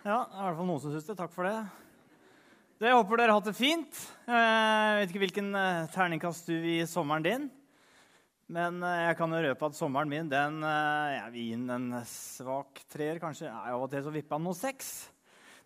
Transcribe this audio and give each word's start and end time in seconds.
Ja, 0.00 0.22
det 0.24 0.32
er 0.32 0.40
i 0.40 0.44
hvert 0.46 0.56
fall 0.56 0.68
noen 0.70 0.80
som 0.80 0.92
syns 0.94 1.08
det. 1.10 1.14
Takk 1.18 1.32
for 1.34 1.44
det. 1.44 1.56
Det, 2.80 2.86
jeg 2.88 2.96
håper 2.96 3.20
dere 3.20 3.34
har 3.34 3.42
hatt 3.42 3.48
det 3.50 3.58
fint. 3.58 3.98
Jeg 4.24 4.94
vet 4.96 5.10
ikke 5.12 5.20
hvilken 5.26 5.50
eh, 5.60 5.88
terningkast 5.92 6.48
du 6.48 6.54
vil 6.54 6.78
gi 6.78 6.86
sommeren 6.88 7.26
din. 7.26 7.42
Men 8.48 8.78
eh, 8.80 9.02
jeg 9.10 9.18
kan 9.18 9.36
jo 9.36 9.42
røpe 9.44 9.68
at 9.68 9.76
sommeren 9.76 10.08
min 10.08 10.30
den, 10.30 10.56
eh, 10.64 11.18
jeg 11.18 11.34
vil 11.34 11.44
gi 11.44 11.58
den 11.58 11.74
en 11.76 12.00
svak 12.08 12.80
treer. 12.88 13.20
Kanskje 13.20 13.52
Nei, 13.52 13.74
av 13.74 13.84
og 13.84 13.92
til 13.92 14.06
så 14.06 14.14
vippa 14.14 14.40
den 14.40 14.48
noe 14.48 14.56
seks. 14.56 14.88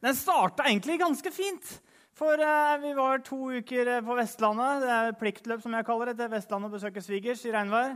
Den 0.03 0.19
starta 0.19 0.67
egentlig 0.67 0.99
ganske 1.05 1.31
fint. 1.31 1.71
For 2.19 2.35
eh, 2.35 2.75
vi 2.83 2.91
var 2.99 3.23
to 3.23 3.39
uker 3.55 3.93
på 4.03 4.19
Vestlandet. 4.19 4.83
Det 4.83 4.93
er 4.99 5.19
pliktløp, 5.23 5.63
som 5.63 5.79
jeg 5.79 5.87
kaller 5.87 6.11
det. 6.11 6.19
til 6.25 6.35
Vestlandet 6.35 6.73
og 6.73 6.81
besøke 6.81 7.07
svigers 7.07 7.47
i 7.47 7.55
regnvær. 7.55 7.95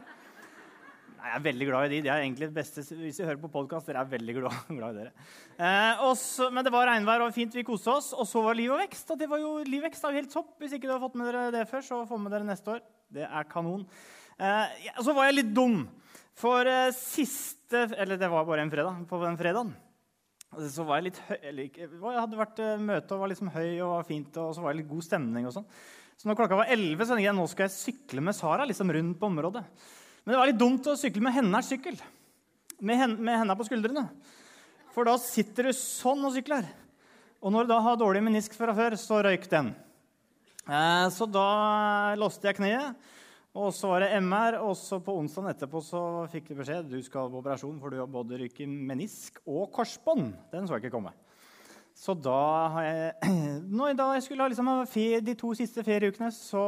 Jeg 1.18 1.34
er 1.34 1.42
veldig 1.42 1.66
glad 1.66 1.86
i 1.88 1.96
de. 1.96 2.02
De 2.04 2.10
er 2.12 2.22
egentlig 2.22 2.46
det 2.46 2.54
beste 2.54 2.82
hvis 2.94 3.16
vi 3.18 3.26
hører 3.26 3.40
på 3.42 3.50
podkast. 3.50 3.88
Dere 3.90 4.04
er 4.04 4.10
veldig 4.12 4.34
glad, 4.36 4.58
glad 4.78 4.94
i 4.94 5.00
dere. 5.00 5.26
Eh, 5.58 6.04
også, 6.06 6.46
men 6.54 6.66
det 6.66 6.72
var 6.74 6.86
regnvær 6.86 7.24
og 7.26 7.34
fint. 7.34 7.56
Vi 7.58 7.66
koste 7.66 7.90
oss. 7.90 8.12
Og 8.14 8.28
så 8.30 8.42
var 8.44 8.56
Liv 8.58 8.70
og 8.70 8.78
vekst. 8.84 9.10
Og 9.10 9.18
det 9.18 9.26
var 9.30 9.42
jo, 9.42 9.56
Liv 9.66 9.82
og 9.82 9.88
vekst 9.88 10.06
er 10.06 10.14
jo 10.14 10.20
helt 10.22 10.32
topp. 10.32 10.54
Hvis 10.62 10.76
ikke 10.76 10.86
du 10.86 10.94
har 10.94 11.02
fått 11.02 11.18
med 11.18 11.30
dere 11.30 11.48
det 11.54 11.66
før, 11.70 11.82
så 11.84 12.04
få 12.06 12.20
med 12.22 12.34
dere 12.34 12.46
neste 12.46 12.76
år. 12.76 12.86
Det 13.18 13.26
er 13.26 13.50
kanon. 13.50 13.82
Eh, 14.38 14.78
ja, 14.86 14.94
så 15.02 15.16
var 15.16 15.28
jeg 15.28 15.40
litt 15.40 15.52
dum. 15.56 15.82
For 16.38 16.70
eh, 16.70 16.94
siste 16.94 17.88
Eller 17.98 18.20
det 18.20 18.30
var 18.30 18.46
bare 18.46 18.62
en 18.62 18.72
fredag. 18.72 19.04
På 19.10 19.18
den 19.24 19.38
fredagen 19.40 19.74
så 20.72 20.84
var 20.88 20.96
jeg 20.96 21.10
litt 21.10 21.18
høy, 21.28 21.36
eller, 21.44 21.66
Jeg 21.76 22.20
hadde 22.22 22.38
vært 22.38 22.60
uh, 22.64 22.70
møte 22.80 23.12
og 23.12 23.20
var 23.20 23.28
liksom 23.28 23.50
høy 23.52 23.66
og 23.84 23.90
var 23.90 24.06
fint, 24.08 24.38
og 24.40 24.54
så 24.56 24.62
var 24.64 24.72
det 24.72 24.80
litt 24.80 24.88
god 24.88 25.04
stemning. 25.04 25.44
og 25.44 25.52
sånn. 25.52 25.66
Så 26.18 26.26
når 26.26 26.38
klokka 26.40 26.56
var 26.58 26.70
11, 26.72 27.02
så 27.04 27.12
tenkte 27.12 27.26
jeg 27.26 27.36
nå 27.36 27.44
skal 27.52 27.66
jeg 27.66 27.74
sykle 27.76 28.22
med 28.24 28.34
Sara 28.34 28.64
liksom 28.66 28.90
rundt 28.96 29.18
på 29.20 29.28
området. 29.28 29.60
Men 30.28 30.34
det 30.34 30.40
var 30.42 30.48
litt 30.50 30.58
dumt 30.60 30.84
å 30.84 30.92
sykle 31.00 31.22
med 31.24 31.32
hennes 31.32 31.68
sykkel. 31.72 31.94
Med, 32.84 32.98
hen, 33.00 33.14
med 33.16 33.38
henda 33.40 33.54
på 33.56 33.64
skuldrene. 33.64 34.02
For 34.92 35.08
da 35.08 35.14
sitter 35.16 35.70
du 35.70 35.72
sånn 35.72 36.20
og 36.28 36.34
sykler. 36.34 36.66
Og 37.40 37.54
når 37.54 37.64
du 37.64 37.70
da 37.72 37.78
har 37.86 37.96
dårlig 37.96 38.20
menisk 38.26 38.52
fra 38.52 38.74
før, 38.76 38.98
så 39.00 39.22
røyk 39.24 39.46
den. 39.48 39.70
Eh, 40.68 41.06
så 41.16 41.24
da 41.32 41.46
låste 42.20 42.44
jeg 42.44 42.58
kneet. 42.58 43.08
Og 43.56 43.72
så 43.72 43.88
var 43.88 44.04
det 44.04 44.10
MR, 44.20 44.58
og 44.68 44.76
så 44.76 44.98
på 45.00 45.16
onsdagen 45.16 45.48
etterpå 45.54 45.80
så 45.80 46.02
fikk 46.28 46.52
de 46.52 46.58
beskjed 46.60 46.92
du 46.92 46.98
skal 47.06 47.32
på 47.32 47.40
operasjon, 47.40 47.80
for 47.80 47.88
du 47.88 48.02
har 48.02 48.12
både 48.12 48.42
ryket 48.42 48.68
menisk 48.68 49.40
og 49.48 49.70
korsbånd. 49.80 50.34
Den 50.52 50.68
så 50.68 50.76
jeg 50.76 50.90
ikke 50.90 50.98
komme. 50.98 51.16
Så 51.98 52.14
da 52.14 52.40
har 52.74 52.84
jeg 52.86 53.38
Nå, 53.78 53.90
Da 53.98 54.12
jeg 54.14 54.26
skulle 54.28 54.44
ha 54.46 54.52
liksom, 54.52 54.70
de 55.26 55.34
to 55.38 55.50
siste 55.58 55.82
ferieukene, 55.86 56.30
så 56.34 56.62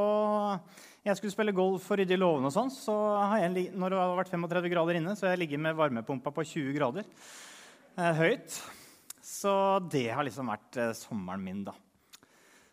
jeg 1.07 1.17
skulle 1.17 1.33
spille 1.33 1.55
golf 1.57 1.87
og 1.87 2.01
rydde 2.01 2.17
i 2.17 2.21
låvene, 2.21 2.51
og 2.51 2.53
sånn, 2.53 2.73
så 2.75 2.95
når 3.41 3.95
det 3.95 4.01
har 4.01 4.19
vært 4.19 4.33
35 4.35 4.73
grader 4.73 4.99
inne, 4.99 5.15
så 5.17 5.27
har 5.27 5.33
jeg 5.33 5.47
ligget 5.47 5.63
med 5.63 5.79
varmepumpa 5.79 6.33
på 6.35 6.45
20 6.45 6.75
grader 6.77 7.07
eh, 7.07 8.19
høyt. 8.19 8.59
Så 9.25 9.55
det 9.89 10.11
har 10.13 10.27
liksom 10.27 10.51
vært 10.51 10.77
eh, 10.83 10.93
sommeren 10.99 11.47
min, 11.47 11.63
da. 11.71 11.73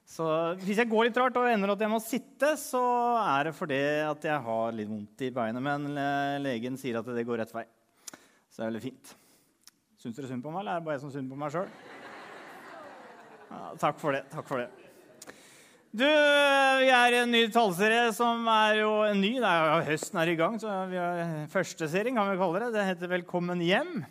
Så 0.08 0.26
hvis 0.64 0.82
jeg 0.82 0.90
går 0.92 1.08
litt 1.08 1.20
rart 1.20 1.38
og 1.40 1.48
ender 1.52 1.72
at 1.72 1.84
jeg 1.84 1.92
må 1.92 2.02
sitte, 2.04 2.52
så 2.60 2.82
er 3.22 3.48
det 3.48 3.56
fordi 3.56 3.80
at 4.08 4.28
jeg 4.28 4.44
har 4.44 4.76
litt 4.76 4.92
vondt 4.92 5.24
i 5.28 5.32
beinet. 5.36 5.64
Men 5.64 6.00
legen 6.40 6.80
sier 6.80 7.02
at 7.02 7.12
det 7.12 7.26
går 7.28 7.44
rett 7.44 7.52
vei. 7.52 7.66
Så 8.48 8.62
det 8.62 8.64
er 8.64 8.72
veldig 8.72 8.84
fint. 8.88 9.14
Syns 10.00 10.16
dere 10.16 10.32
synd 10.32 10.46
på 10.46 10.52
meg, 10.56 10.64
eller 10.64 10.78
er 10.78 10.82
det 10.82 10.88
bare 10.88 10.96
jeg 10.96 11.04
som 11.04 11.12
synd 11.12 11.32
på 11.32 11.40
meg 11.40 11.52
sjøl? 11.54 11.68
Takk 13.48 14.00
for 14.02 14.16
det. 14.16 14.26
Takk 14.32 14.48
for 14.48 14.62
det. 14.62 14.68
Du, 15.98 16.04
Vi 16.04 16.90
er 16.92 17.16
i 17.16 17.22
en 17.24 17.32
ny 17.32 17.46
tallserie 17.54 18.10
som 18.16 18.44
er 18.52 18.82
jo 18.82 18.92
en 19.08 19.22
ny. 19.24 19.38
Det 19.40 19.50
er 19.50 19.70
jo 19.70 19.86
Høsten 19.88 20.20
er 20.22 20.32
i 20.32 20.38
gang, 20.40 20.58
så 20.62 20.74
vi 20.92 21.00
har 21.00 21.48
første 21.52 21.88
serien, 21.90 22.18
kan 22.18 22.28
vi 22.30 22.40
kalle 22.42 22.62
det. 22.66 22.74
Det 22.76 22.88
heter 22.90 23.14
'Velkommen 23.14 23.64
hjem'. 23.64 24.06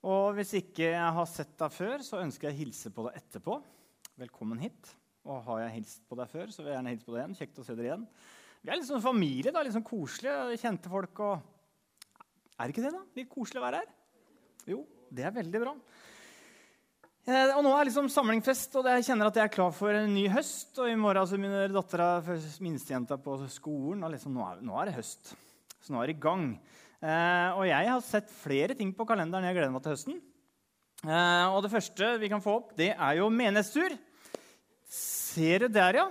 Og 0.00 0.32
hvis 0.34 0.54
ikke 0.56 0.96
jeg 0.96 1.12
har 1.12 1.26
sett 1.28 1.52
deg 1.60 1.72
før, 1.72 2.00
så 2.00 2.22
ønsker 2.24 2.48
jeg 2.48 2.56
å 2.56 2.60
hilse 2.64 2.90
på 2.90 3.04
deg 3.04 3.20
etterpå. 3.20 3.60
Velkommen 4.16 4.58
hit. 4.58 4.94
Og 5.28 5.42
har 5.44 5.60
jeg 5.66 5.74
hilst 5.76 6.00
på 6.08 6.16
deg 6.16 6.28
før, 6.28 6.46
så 6.48 6.62
vil 6.62 6.72
jeg 6.72 6.78
gjerne 6.78 6.94
hilse 6.94 7.04
på 7.04 7.12
deg 7.12 7.20
igjen. 7.20 7.36
Kjekt 7.36 7.60
å 7.60 7.64
se 7.64 7.76
dere 7.76 7.90
igjen. 7.90 8.06
Vi 8.62 8.70
er 8.70 8.76
litt 8.76 8.88
sånn 8.88 9.04
familie, 9.04 9.52
da, 9.52 9.62
litt 9.62 9.76
sånn 9.76 9.84
koselige, 9.84 10.56
kjente 10.56 10.88
folk. 10.88 11.20
og... 11.20 11.40
Er 12.56 12.68
det 12.68 12.74
ikke 12.74 12.86
det, 12.88 12.92
da? 12.96 13.04
Litt 13.16 13.28
koselig 13.28 13.60
å 13.60 13.66
være 13.66 13.82
her? 13.82 13.92
Jo, 14.68 14.80
det 15.12 15.24
er 15.28 15.36
veldig 15.36 15.60
bra. 15.60 15.74
Eh, 17.28 17.50
og 17.52 17.60
nå 17.64 17.72
er 17.76 17.84
liksom 17.84 18.08
samlingfest, 18.08 18.72
og 18.80 18.86
jeg 18.88 19.04
kjenner 19.10 19.28
at 19.28 19.36
jeg 19.36 19.44
er 19.44 19.52
klar 19.52 19.72
for 19.76 19.92
en 19.92 20.12
ny 20.14 20.24
høst. 20.32 20.72
Og 20.80 20.88
i 20.88 20.96
morgen 20.98 21.28
så 21.28 21.36
begynner 21.36 21.74
dattera, 21.74 22.08
minstejenta, 22.64 23.18
på 23.20 23.36
skolen. 23.52 24.04
Og 24.06 24.14
liksom, 24.14 24.32
nå, 24.36 24.46
er, 24.46 24.62
nå, 24.64 24.76
er, 24.80 24.90
det 24.90 24.96
høst. 24.96 25.34
Så 25.84 25.92
nå 25.92 26.00
er 26.00 26.10
det 26.10 26.16
i 26.16 26.22
gang. 26.22 26.46
Eh, 27.00 27.58
og 27.58 27.66
jeg 27.68 27.90
har 27.92 28.06
sett 28.06 28.32
flere 28.40 28.76
ting 28.78 28.94
på 28.96 29.06
kalenderen 29.08 29.46
jeg 29.48 29.58
gleder 29.58 29.74
meg 29.74 29.84
til 29.84 29.94
høsten. 29.96 30.22
Eh, 31.04 31.46
og 31.52 31.60
det 31.64 31.72
første 31.72 32.14
vi 32.20 32.32
kan 32.32 32.44
få 32.44 32.56
opp, 32.62 32.72
det 32.78 32.94
er 32.94 33.20
jo 33.20 33.28
menighetstur. 33.32 33.96
Ser 34.90 35.66
du 35.66 35.70
der, 35.76 36.00
ja? 36.00 36.08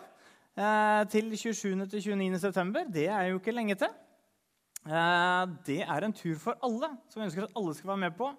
Eh, 0.60 1.02
til 1.10 1.34
27. 1.34 1.90
til 1.90 2.06
29. 2.06 2.40
september. 2.46 2.86
Det 2.86 3.10
er 3.10 3.32
jo 3.32 3.42
ikke 3.42 3.54
lenge 3.56 3.78
til. 3.82 3.92
Eh, 4.86 5.44
det 5.66 5.82
er 5.84 6.06
en 6.06 6.16
tur 6.16 6.38
for 6.42 6.58
alle, 6.66 6.94
som 7.10 7.22
vi 7.22 7.28
ønsker 7.28 7.50
at 7.50 7.58
alle 7.58 7.76
skal 7.78 7.96
være 7.96 8.04
med 8.06 8.18
på 8.18 8.30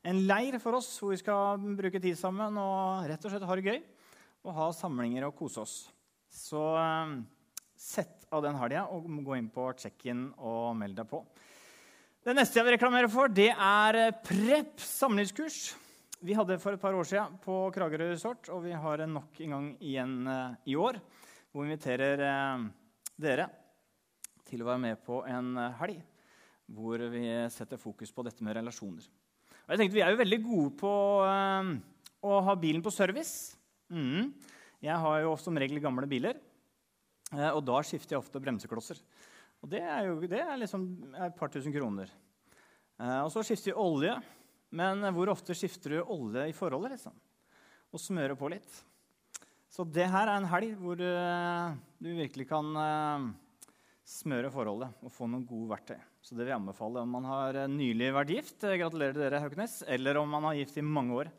en 0.00 0.22
leir 0.24 0.56
for 0.62 0.78
oss 0.78 0.88
hvor 1.00 1.12
vi 1.12 1.20
skal 1.20 1.60
bruke 1.76 2.00
tid 2.00 2.16
sammen 2.18 2.56
og 2.60 3.08
rett 3.10 3.24
og 3.24 3.32
slett 3.32 3.44
ha 3.44 3.56
det 3.58 3.66
gøy. 3.66 3.80
Og 4.40 4.56
ha 4.56 4.70
samlinger 4.72 5.26
og 5.26 5.36
kose 5.36 5.60
oss. 5.60 5.74
Så 6.32 6.60
um, 6.78 7.18
sett 7.76 8.24
av 8.32 8.40
den 8.44 8.56
helga 8.56 8.86
og 8.94 9.08
gå 9.26 9.36
inn 9.36 9.50
på 9.52 9.66
check-in 9.76 10.30
og 10.38 10.72
meld 10.80 10.96
deg 10.96 11.10
på. 11.10 11.20
Det 12.24 12.32
neste 12.36 12.60
jeg 12.60 12.66
vil 12.68 12.76
reklamere 12.76 13.08
for, 13.12 13.32
det 13.32 13.50
er 13.52 14.00
Prepp 14.24 14.24
Prep 14.28 14.84
samlingskurs. 14.84 15.60
Vi 16.20 16.36
hadde 16.36 16.54
det 16.54 16.62
for 16.62 16.76
et 16.76 16.80
par 16.80 16.96
år 16.96 17.06
siden 17.08 17.38
på 17.40 17.62
Kragerø 17.72 18.10
resort, 18.10 18.48
og 18.52 18.64
vi 18.66 18.76
har 18.76 19.04
nok 19.08 19.40
en 19.40 19.54
gang 19.56 19.70
igjen 19.80 20.18
uh, 20.28 20.56
i 20.68 20.76
år. 20.76 21.00
Hvor 21.50 21.64
vi 21.64 21.72
inviterer 21.72 22.24
uh, 22.24 22.68
dere 23.20 23.50
til 24.48 24.62
å 24.62 24.70
være 24.72 24.84
med 24.88 25.04
på 25.04 25.20
en 25.28 25.56
helg 25.80 26.00
hvor 26.70 27.02
vi 27.10 27.24
setter 27.50 27.80
fokus 27.80 28.12
på 28.14 28.22
dette 28.22 28.44
med 28.46 28.56
relasjoner. 28.56 29.04
Og 29.70 29.76
jeg 29.76 29.84
tenkte, 29.84 30.00
Vi 30.00 30.02
er 30.02 30.10
jo 30.10 30.18
veldig 30.18 30.38
gode 30.42 30.70
på 30.80 30.92
uh, 31.22 31.68
å 32.26 32.38
ha 32.42 32.54
bilen 32.58 32.82
på 32.82 32.90
service. 32.90 33.54
Mm. 33.86 34.32
Jeg 34.82 34.96
har 34.98 35.20
jo 35.22 35.36
som 35.38 35.54
regel 35.62 35.78
gamle 35.78 36.08
biler, 36.10 36.40
uh, 37.30 37.52
og 37.52 37.60
da 37.68 37.76
skifter 37.86 38.16
jeg 38.16 38.24
ofte 38.24 38.42
bremseklosser. 38.42 38.98
Og 39.62 39.70
det 39.70 39.84
er 39.86 40.08
jo 40.08 40.16
det 40.26 40.40
er 40.42 40.58
liksom 40.58 40.88
et 41.14 41.38
par 41.38 41.52
tusen 41.54 41.70
kroner. 41.70 42.10
Uh, 42.98 43.20
og 43.20 43.30
så 43.30 43.44
skifter 43.46 43.70
jeg 43.70 43.78
olje. 43.78 44.16
Men 44.74 45.06
hvor 45.14 45.30
ofte 45.30 45.54
skifter 45.54 45.94
du 45.94 46.02
olje 46.02 46.48
i 46.50 46.56
forholdet? 46.56 46.96
liksom? 46.98 47.14
Og 47.94 48.02
smører 48.02 48.34
på 48.34 48.50
litt. 48.50 48.82
Så 49.70 49.86
det 49.86 50.10
her 50.10 50.26
er 50.26 50.34
en 50.40 50.50
helg 50.50 50.74
hvor 50.82 50.98
du 50.98 52.10
virkelig 52.10 52.48
kan 52.50 52.74
smøre 54.10 54.50
forholdet 54.52 55.04
og 55.04 55.12
få 55.14 55.28
noen 55.30 55.46
gode 55.46 55.70
verktøy. 55.70 55.98
Så 56.20 56.34
det 56.34 56.42
vil 56.42 56.52
jeg 56.52 56.60
anbefale 56.60 57.04
om 57.04 57.14
man 57.14 57.28
har 57.28 57.58
eh, 57.62 57.70
nylig 57.70 58.10
vært 58.16 58.32
gift. 58.34 58.58
Eh, 58.66 58.78
gratulerer 58.80 59.14
til 59.14 59.24
dere, 59.24 59.42
Hauknes. 59.44 59.80
Eller 59.88 60.18
om 60.20 60.30
man 60.34 60.48
har 60.48 60.58
gift 60.58 60.80
i 60.80 60.84
mange 60.84 61.16
år. 61.22 61.30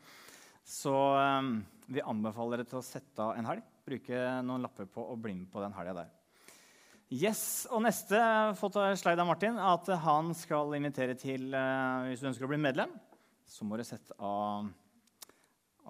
Så 0.68 0.94
um, 0.94 1.56
vi 1.92 2.04
anbefaler 2.06 2.62
dere 2.62 2.70
til 2.70 2.80
å 2.80 2.86
sette 2.86 3.26
av 3.26 3.36
en 3.36 3.50
helg. 3.50 3.66
Bruke 3.88 4.24
noen 4.46 4.64
lapper 4.64 4.88
på 4.88 5.04
og 5.04 5.20
bli 5.20 5.36
med 5.36 5.50
på 5.52 5.64
den 5.64 5.76
helga 5.76 5.98
der. 6.04 6.12
Yes, 7.12 7.68
og 7.68 7.82
Neste 7.84 8.22
fått 8.56 8.78
av 8.80 8.94
Sleida 8.96 9.26
Martin 9.28 9.58
at 9.60 9.90
han 10.06 10.32
skal 10.38 10.72
invitere 10.78 11.18
til 11.20 11.50
Hvis 11.52 12.24
du 12.24 12.30
ønsker 12.30 12.48
å 12.48 12.52
bli 12.54 12.62
medlem, 12.62 12.94
så 13.44 13.68
må 13.68 13.76
du 13.76 13.84
sette 13.84 14.16
av, 14.16 14.70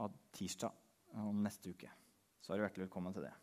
av 0.02 0.18
tirsdag 0.34 0.74
om 1.22 1.44
neste 1.46 1.75
uke. 1.75 1.91
Så 2.41 2.56
er 2.56 2.58
du 2.58 2.66
hjertelig 2.66 2.88
velkommen 2.88 3.14
til 3.14 3.28
det. 3.28 3.36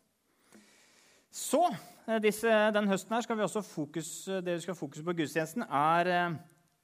Så 1.29 1.61
eh, 2.09 2.17
disse, 2.23 2.49
den 2.73 2.89
høsten 2.89 3.13
her 3.13 3.21
skal 3.21 3.37
vi 3.37 3.45
også 3.45 3.61
fokus, 3.61 4.09
eh, 4.27 4.41
det 4.41 4.57
vi 4.57 4.63
skal 4.63 4.77
fokus 4.77 5.03
på 5.05 5.13
gudstjenesten, 5.13 5.65
er 5.69 6.09
eh, 6.09 6.37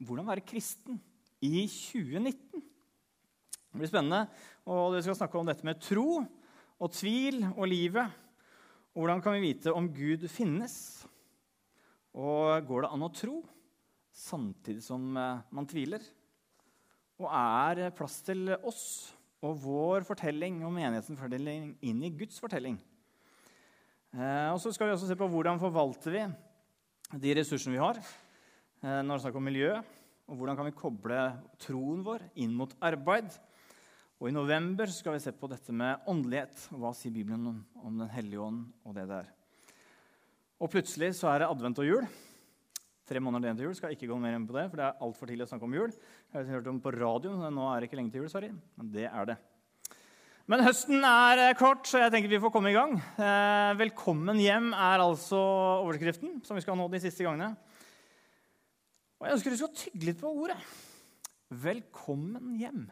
hvordan 0.05 0.29
være 0.29 0.45
kristen 0.45 0.99
i 1.41 1.65
2019. 1.65 2.61
Det 2.61 3.81
blir 3.81 3.89
spennende. 3.89 4.27
og 4.69 4.93
Vi 4.93 5.01
skal 5.03 5.17
snakke 5.17 5.39
om 5.39 5.49
dette 5.49 5.65
med 5.65 5.81
tro 5.81 6.21
og 6.21 6.93
tvil 6.93 7.41
og 7.55 7.65
livet. 7.67 8.21
Og 8.93 9.01
hvordan 9.01 9.21
kan 9.23 9.35
vi 9.35 9.49
vite 9.49 9.73
om 9.73 9.89
Gud 9.91 10.29
finnes? 10.31 10.77
Og 12.15 12.63
går 12.69 12.85
det 12.85 12.93
an 12.93 13.03
å 13.03 13.11
tro 13.11 13.41
samtidig 14.15 14.85
som 14.85 15.09
man 15.11 15.67
tviler? 15.67 15.99
Og 17.19 17.27
er 17.27 17.89
plass 17.97 18.21
til 18.23 18.53
oss 18.55 18.85
og 19.43 19.57
vår 19.65 20.07
fortelling 20.07 20.61
og 20.63 20.71
menighetens 20.77 21.19
fortelling 21.19 21.73
inn 21.83 22.03
i 22.05 22.13
Guds 22.15 22.39
fortelling? 22.39 22.79
Eh, 24.15 24.49
og 24.53 24.61
så 24.63 24.71
skal 24.71 24.87
vi 24.87 24.93
også 24.95 25.09
se 25.09 25.17
på 25.19 25.27
hvordan 25.27 25.59
forvalter 25.59 26.13
vi 26.13 26.21
de 27.19 27.33
ressursene 27.35 27.75
vi 27.75 27.81
har 27.81 27.97
eh, 27.99 29.01
når 29.03 29.09
det 29.09 29.17
er 29.17 29.23
snakk 29.25 29.39
om 29.39 29.43
miljø. 29.43 29.73
Og 30.31 30.37
hvordan 30.39 30.55
kan 30.57 30.69
vi 30.69 30.77
koble 30.77 31.17
troen 31.61 31.99
vår 32.05 32.23
inn 32.41 32.53
mot 32.55 32.71
arbeid. 32.79 33.27
Og 34.17 34.29
I 34.29 34.33
november 34.33 34.89
skal 34.89 35.17
vi 35.17 35.21
se 35.21 35.33
på 35.35 35.49
dette 35.51 35.75
med 35.75 36.07
åndelighet. 36.09 36.63
Og 36.71 36.79
Hva 36.81 36.93
sier 36.95 37.13
Bibelen 37.13 37.43
om, 37.51 37.57
om 37.83 37.99
Den 37.99 38.13
hellige 38.13 38.41
ånd 38.41 38.63
og 38.87 38.95
det 38.95 39.03
der? 39.11 39.27
Og 40.63 40.71
plutselig 40.71 41.11
så 41.19 41.33
er 41.33 41.43
det 41.43 41.51
advent 41.51 41.83
og 41.83 41.89
jul. 41.89 42.07
tre 43.05 43.19
måneder 43.19 43.49
igjen 43.49 43.59
til 43.59 43.67
jul. 43.67 43.75
Skal 43.75 43.93
ikke 43.93 44.07
gå 44.09 44.17
mer 44.17 44.37
inn 44.37 44.47
på 44.47 44.55
det, 44.55 44.69
for 44.71 44.79
det 44.79 44.87
er 44.87 45.03
altfor 45.03 45.29
tidlig 45.29 45.45
å 45.45 45.51
snakke 45.51 45.67
om 45.67 45.75
jul. 45.75 45.91
Jeg 46.31 46.39
har 46.39 46.55
hørt 46.55 46.71
om 46.71 46.79
på 46.81 46.95
radioen, 46.95 47.43
Nå 47.53 47.67
er 47.69 47.83
det 47.83 47.91
ikke 47.91 47.99
lenge 47.99 48.15
til 48.15 48.23
jul, 48.23 48.31
sorry. 48.31 48.53
Men 48.79 48.95
det 48.95 49.09
er 49.11 49.33
det. 49.33 49.37
Men 50.45 50.61
høsten 50.61 51.01
er 51.01 51.41
eh, 51.41 51.55
kort, 51.57 51.87
så 51.89 52.03
jeg 52.03 52.13
tenker 52.13 52.29
vi 52.29 52.41
får 52.43 52.53
komme 52.53 52.69
i 52.69 52.75
gang. 52.75 52.93
Eh, 53.17 53.71
velkommen 53.79 54.37
hjem 54.37 54.71
er 54.77 55.01
altså 55.01 55.39
overskriften 55.81 56.37
som 56.45 56.57
vi 56.57 56.61
skal 56.61 56.77
nå 56.77 56.85
de 56.93 57.01
siste 57.01 57.25
gangene. 57.25 57.55
Og 59.17 59.25
jeg 59.25 59.37
ønsker 59.37 59.55
du 59.55 59.59
skal 59.63 59.73
tygge 59.79 60.11
litt 60.11 60.21
på 60.21 60.29
ordet. 60.29 60.59
Velkommen 61.49 62.53
hjem. 62.61 62.85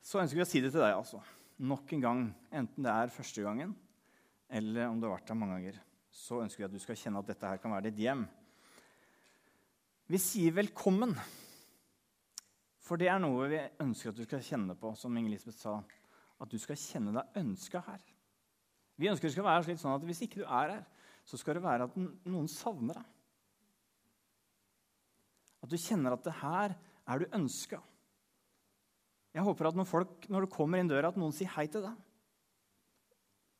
Så 0.00 0.22
ønsker 0.22 0.40
vi 0.40 0.46
å 0.46 0.48
si 0.48 0.64
det 0.64 0.72
til 0.72 0.80
deg, 0.80 0.96
altså. 0.96 1.20
Nok 1.62 1.92
en 1.92 2.04
gang, 2.04 2.26
enten 2.50 2.88
det 2.88 2.92
er 2.96 3.12
første 3.12 3.44
gangen 3.44 3.76
eller 4.52 4.90
om 4.90 4.98
du 5.00 5.06
har 5.08 5.16
vært 5.16 5.30
der 5.30 5.38
mange 5.38 5.56
ganger 5.56 5.78
så 6.12 6.42
ønsker 6.42 6.60
vi 6.60 6.66
at 6.66 6.74
du 6.74 6.82
skal 6.82 6.98
kjenne 6.98 7.20
at 7.22 7.28
dette 7.30 7.48
her 7.48 7.60
kan 7.60 7.72
være 7.72 7.88
ditt 7.88 8.02
hjem. 8.04 8.26
Vi 10.12 10.18
sier 10.20 10.52
velkommen, 10.52 11.14
for 12.82 12.98
det 12.98 13.08
er 13.12 13.20
noe 13.22 13.46
vi 13.50 13.60
ønsker 13.84 14.10
at 14.10 14.18
du 14.18 14.24
skal 14.26 14.42
kjenne 14.42 14.74
på, 14.78 14.90
som 14.98 15.14
Inger 15.16 15.36
Lisbeth 15.36 15.60
sa. 15.60 15.76
At 16.42 16.50
du 16.50 16.58
skal 16.58 16.78
kjenne 16.80 17.14
deg 17.14 17.38
ønska 17.38 17.82
her. 17.86 18.02
Vi 18.98 19.10
ønsker 19.10 19.28
det 19.28 19.36
skal 19.36 19.46
være 19.46 19.66
slik 19.68 19.80
sånn 19.80 19.94
at 19.94 20.06
hvis 20.06 20.24
ikke 20.26 20.42
du 20.42 20.46
er 20.46 20.76
her, 20.76 20.84
så 21.22 21.38
skal 21.38 21.56
det 21.56 21.62
være 21.64 21.86
at 21.86 21.98
noen 21.98 22.48
savner 22.50 22.98
deg. 22.98 23.10
At 25.62 25.70
du 25.70 25.78
kjenner 25.78 26.16
at 26.16 26.26
det 26.26 26.34
her 26.40 26.74
er 26.74 27.22
du 27.22 27.36
ønska. 27.38 27.78
Jeg 29.32 29.46
håper 29.46 29.70
at 29.70 29.78
når, 29.78 29.86
folk, 29.88 30.26
når 30.28 30.44
du 30.44 30.52
kommer 30.52 30.82
inn 30.82 30.90
døra, 30.90 31.12
at 31.12 31.20
noen 31.20 31.32
sier 31.34 31.52
hei 31.54 31.68
til 31.70 31.86
deg. 31.86 31.94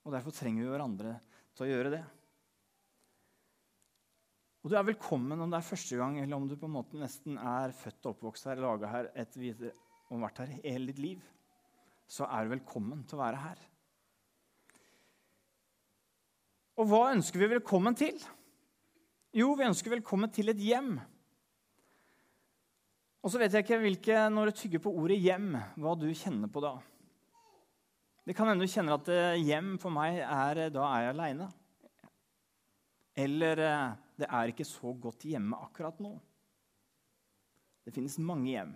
Og 0.03 0.13
Derfor 0.13 0.35
trenger 0.35 0.67
vi 0.67 0.73
hverandre 0.73 1.15
til 1.55 1.69
å 1.69 1.71
gjøre 1.71 1.95
det. 1.95 2.03
Og 4.63 4.71
du 4.71 4.77
er 4.79 4.85
velkommen 4.87 5.41
om 5.43 5.51
det 5.51 5.59
er 5.59 5.67
første 5.67 5.97
gang, 5.99 6.21
eller 6.23 6.39
om 6.39 6.45
du 6.47 6.55
på 6.55 6.69
en 6.69 6.77
måte 6.77 6.99
nesten 6.99 7.35
er 7.35 7.73
født 7.75 8.07
og 8.07 8.13
oppvokst 8.13 8.47
her, 8.47 8.61
laga 8.63 8.91
her 8.93 9.09
et 9.19 9.35
videre, 9.35 9.73
og 10.07 10.23
vært 10.23 10.39
her 10.45 10.53
hele 10.63 10.93
ditt 10.93 11.01
liv. 11.03 11.25
Så 12.07 12.29
er 12.31 12.47
du 12.47 12.53
velkommen 12.53 13.01
til 13.09 13.19
å 13.19 13.23
være 13.25 13.41
her. 13.43 13.65
Og 16.79 16.87
hva 16.89 17.09
ønsker 17.11 17.43
vi 17.43 17.49
velkommen 17.57 17.99
til? 17.99 18.23
Jo, 19.35 19.51
vi 19.59 19.67
ønsker 19.67 19.97
velkommen 19.97 20.31
til 20.31 20.53
et 20.53 20.63
hjem. 20.63 20.95
Og 23.23 23.35
så 23.35 23.43
vet 23.43 23.57
jeg 23.57 23.67
ikke 23.67 23.81
hvilke, 23.83 24.23
når 24.31 24.51
du 24.51 24.61
tygger 24.61 24.83
på 24.85 24.95
ordet 24.95 25.19
'hjem', 25.19 25.59
hva 25.75 25.97
du 25.99 26.07
kjenner 26.15 26.51
på 26.51 26.63
da. 26.63 26.77
Det 28.27 28.37
kan 28.37 28.47
hende 28.47 28.63
du 28.63 28.71
kjenner 28.71 28.95
at 28.95 29.09
eh, 29.11 29.43
hjem 29.43 29.75
for 29.83 29.91
meg 29.91 30.23
er 30.23 30.69
da 30.71 30.87
er 30.87 31.03
jeg 31.03 31.15
aleine. 31.15 31.51
Eller 33.19 33.59
eh, 33.59 34.02
det 34.21 34.29
er 34.29 34.53
ikke 34.53 34.67
så 34.69 34.93
godt 34.93 35.25
hjemme 35.27 35.59
akkurat 35.65 36.01
nå. 36.03 36.13
Det 37.83 37.95
finnes 37.95 38.19
mange 38.23 38.53
hjem. 38.53 38.75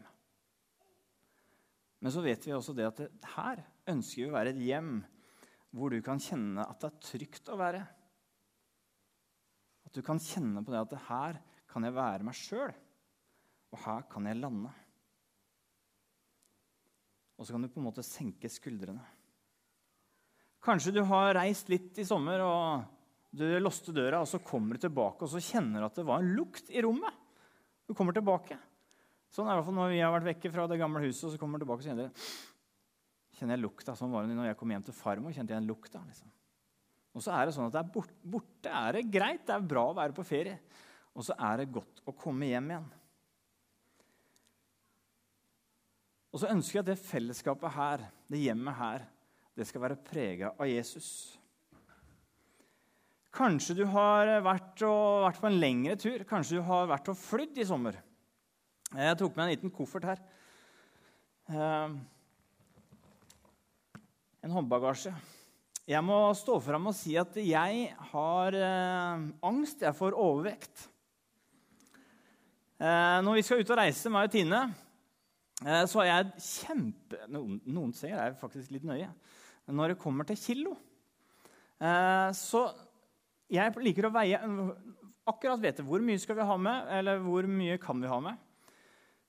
Men 2.02 2.12
så 2.12 2.22
vet 2.24 2.46
vi 2.46 2.54
også 2.54 2.74
det 2.76 2.86
at 2.88 3.02
det, 3.02 3.10
her 3.36 3.62
ønsker 3.90 4.22
vi 4.22 4.30
å 4.30 4.34
være 4.34 4.52
et 4.54 4.64
hjem 4.64 4.96
hvor 5.76 5.92
du 5.92 6.00
kan 6.04 6.20
kjenne 6.22 6.64
at 6.64 6.80
det 6.80 6.88
er 6.88 7.04
trygt 7.04 7.52
å 7.52 7.58
være. 7.60 7.82
At 9.86 9.94
du 9.94 10.02
kan 10.04 10.20
kjenne 10.22 10.62
på 10.64 10.72
det 10.74 10.82
at 10.82 10.92
det 10.94 11.04
her 11.08 11.38
kan 11.70 11.84
jeg 11.84 11.96
være 11.96 12.26
meg 12.26 12.36
sjøl, 12.38 12.72
og 13.74 13.80
her 13.84 14.06
kan 14.10 14.28
jeg 14.28 14.40
lande. 14.40 14.72
Og 17.36 17.44
så 17.44 17.52
kan 17.52 17.66
du 17.66 17.68
på 17.68 17.82
en 17.82 17.88
måte 17.90 18.04
senke 18.06 18.48
skuldrene. 18.50 19.04
Kanskje 20.64 20.94
du 20.96 21.02
har 21.06 21.36
reist 21.36 21.68
litt 21.70 21.98
i 22.00 22.06
sommer 22.06 22.42
og 22.42 22.95
du 23.30 23.44
låste 23.60 23.92
døra, 23.94 24.22
og 24.22 24.30
så 24.30 24.40
kommer 24.42 24.76
du 24.76 24.86
tilbake 24.86 25.26
og 25.26 25.30
så 25.32 25.42
kjenner 25.42 25.82
du 25.82 25.88
at 25.88 25.98
det 25.98 26.06
var 26.08 26.22
en 26.22 26.34
lukt 26.36 26.70
i 26.72 26.82
rommet. 26.84 27.22
Du 27.86 27.94
kommer 27.94 28.16
tilbake. 28.16 28.58
Sånn 29.32 29.46
er 29.46 29.52
det 29.52 29.56
i 29.56 29.60
hvert 29.60 29.68
fall 29.68 29.78
når 29.78 29.92
vi 29.92 30.02
har 30.02 30.14
vært 30.14 30.28
vekke 30.30 30.52
fra 30.54 30.66
det 30.70 30.78
gamle 30.80 31.02
huset. 31.04 31.26
og 31.28 31.34
så 31.34 31.40
kommer 31.40 31.58
du 31.58 31.66
tilbake 31.66 31.84
og 31.84 31.88
kjenner, 31.90 32.28
kjenner 33.36 33.58
jeg 33.58 33.64
lukta. 33.64 33.94
Sånn 33.98 34.12
var 34.14 34.26
det 34.26 34.36
når 34.38 34.50
jeg 34.50 34.58
kom 34.62 34.72
hjem 34.72 34.86
til 34.86 34.96
farmor. 34.96 35.34
kjente 35.36 35.54
jeg 35.54 35.62
en 35.62 35.68
lukta. 35.68 36.02
Liksom. 36.06 36.30
Og 37.16 37.24
så 37.24 37.32
er 37.32 37.46
det 37.46 37.56
sånn 37.56 37.68
at 37.68 37.76
det 37.76 37.82
er 37.82 37.92
borte, 37.94 38.16
borte 38.36 38.76
er 38.80 38.96
det 38.96 39.08
greit, 39.12 39.46
det 39.48 39.54
er 39.56 39.68
bra 39.74 39.86
å 39.90 39.96
være 39.96 40.16
på 40.16 40.24
ferie. 40.26 40.58
Og 41.16 41.24
så 41.24 41.36
er 41.48 41.62
det 41.62 41.72
godt 41.72 42.02
å 42.04 42.14
komme 42.16 42.48
hjem 42.48 42.72
igjen. 42.72 42.88
Og 46.36 46.42
så 46.42 46.50
ønsker 46.52 46.78
jeg 46.78 46.84
at 46.84 46.90
det 46.90 47.00
fellesskapet 47.00 47.72
her, 47.72 48.02
det 48.28 48.42
hjemmet 48.42 48.76
her, 48.76 49.06
det 49.56 49.64
skal 49.64 49.86
være 49.86 50.02
prega 50.04 50.52
av 50.52 50.68
Jesus. 50.68 51.08
Kanskje 53.36 53.74
du 53.76 53.84
har 53.92 54.30
vært, 54.40 54.80
og, 54.86 55.26
vært, 55.26 55.40
på 55.42 55.48
en 55.50 55.58
lengre 55.60 55.96
tur. 56.00 56.22
Kanskje 56.28 56.56
du 56.56 56.62
har 56.64 56.86
vært 56.88 57.10
og 57.12 57.18
flydd 57.20 57.58
i 57.60 57.66
sommer. 57.68 57.98
Jeg 58.96 59.18
tok 59.20 59.34
med 59.36 59.44
en 59.44 59.50
liten 59.50 59.72
koffert 59.74 60.06
her. 60.08 60.22
Eh, 61.52 61.96
en 64.46 64.54
håndbagasje. 64.56 65.12
Jeg 65.86 66.02
må 66.02 66.16
stå 66.38 66.56
fram 66.64 66.88
og 66.88 66.96
si 66.96 67.12
at 67.20 67.36
jeg 67.42 67.90
har 68.14 68.56
eh, 68.56 69.26
angst 69.50 69.84
jeg 69.84 69.98
får 70.00 70.16
overvekt. 70.16 70.86
Eh, 72.80 73.20
når 73.20 73.36
vi 73.36 73.44
skal 73.44 73.60
ut 73.60 73.74
og 73.76 73.80
reise, 73.82 74.14
meg 74.16 74.30
og 74.30 74.32
Tine, 74.32 74.64
så 75.88 76.02
er 76.02 76.10
jeg 76.10 76.42
kjempe 76.44 77.22
Noen, 77.32 77.54
noen 77.72 77.92
ser 77.96 78.10
jeg 78.12 78.34
faktisk 78.36 78.74
litt 78.74 78.84
nøye. 78.84 79.08
Når 79.72 79.94
det 79.94 80.02
kommer 80.02 80.28
til 80.28 80.36
kilo, 80.36 80.74
så 82.36 82.60
jeg 83.52 83.74
liker 83.82 84.08
å 84.08 84.14
veie 84.14 84.40
akkurat 85.26 85.62
vite 85.62 85.84
hvor 85.86 86.02
mye 86.04 86.20
skal 86.22 86.38
vi 86.38 86.48
ha 86.48 86.56
med, 86.60 86.90
eller 86.98 87.22
hvor 87.22 87.46
mye 87.50 87.78
kan 87.82 88.00
vi 88.02 88.10
ha 88.10 88.18
med. 88.22 88.42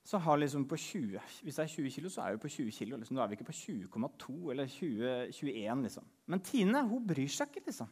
Så 0.08 0.22
har 0.24 0.38
liksom 0.40 0.64
på 0.70 0.78
20, 0.80 1.20
Hvis 1.44 1.58
det 1.58 1.64
er 1.66 1.72
20 1.74 1.92
kilo, 1.92 2.10
så 2.10 2.24
er 2.24 2.36
vi 2.36 2.44
på 2.46 2.52
20 2.54 2.72
kilo. 2.72 2.98
Liksom. 2.98 3.18
Da 3.18 3.26
er 3.26 3.28
vi 3.28 3.36
ikke 3.36 3.50
på 3.50 3.58
20,2 3.58 4.52
eller 4.54 4.70
20, 4.72 5.34
21. 5.36 5.82
Liksom. 5.84 6.06
Men 6.32 6.40
Tine 6.40 6.84
hun 6.88 7.08
bryr 7.08 7.28
seg 7.28 7.52
ikke. 7.52 7.66
liksom. 7.68 7.90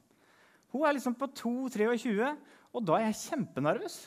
Hun 0.71 0.85
er 0.87 0.95
liksom 0.95 1.15
på 1.19 1.27
2-23, 1.27 2.29
og 2.71 2.85
da 2.87 2.95
er 2.99 3.09
jeg 3.09 3.19
kjempenervøs. 3.19 3.97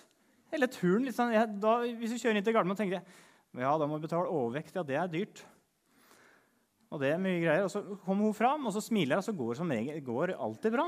Hele 0.53 0.69
turen, 0.73 1.05
liksom, 1.05 1.35
jeg, 1.37 1.53
da, 1.61 1.75
Hvis 2.01 2.15
du 2.15 2.21
kjører 2.23 2.41
inn 2.41 2.47
til 2.47 2.57
Gardermoen, 2.57 2.81
tenker 2.81 3.01
jeg 3.01 3.27
ja, 3.57 3.71
da 3.81 3.87
må 3.89 3.97
du 3.97 4.05
betale 4.05 4.29
overvekt. 4.29 4.77
Ja, 4.77 4.85
det 4.87 4.97
er 5.01 5.09
dyrt. 5.11 5.41
Og 6.93 7.01
det 7.03 7.13
er 7.13 7.21
mye 7.21 7.41
greier. 7.43 7.65
Og 7.65 7.73
så 7.73 7.81
kommer 8.05 8.29
hun 8.29 8.37
fram, 8.37 8.67
og 8.69 8.75
så 8.75 8.83
smiler 8.85 9.17
jeg, 9.17 9.23
og 9.23 9.27
så 9.27 9.37
går 9.37 9.53
det 9.53 9.61
som 9.61 9.73
regel 9.73 10.03
går 10.05 10.35
alltid 10.37 10.77
bra. 10.77 10.87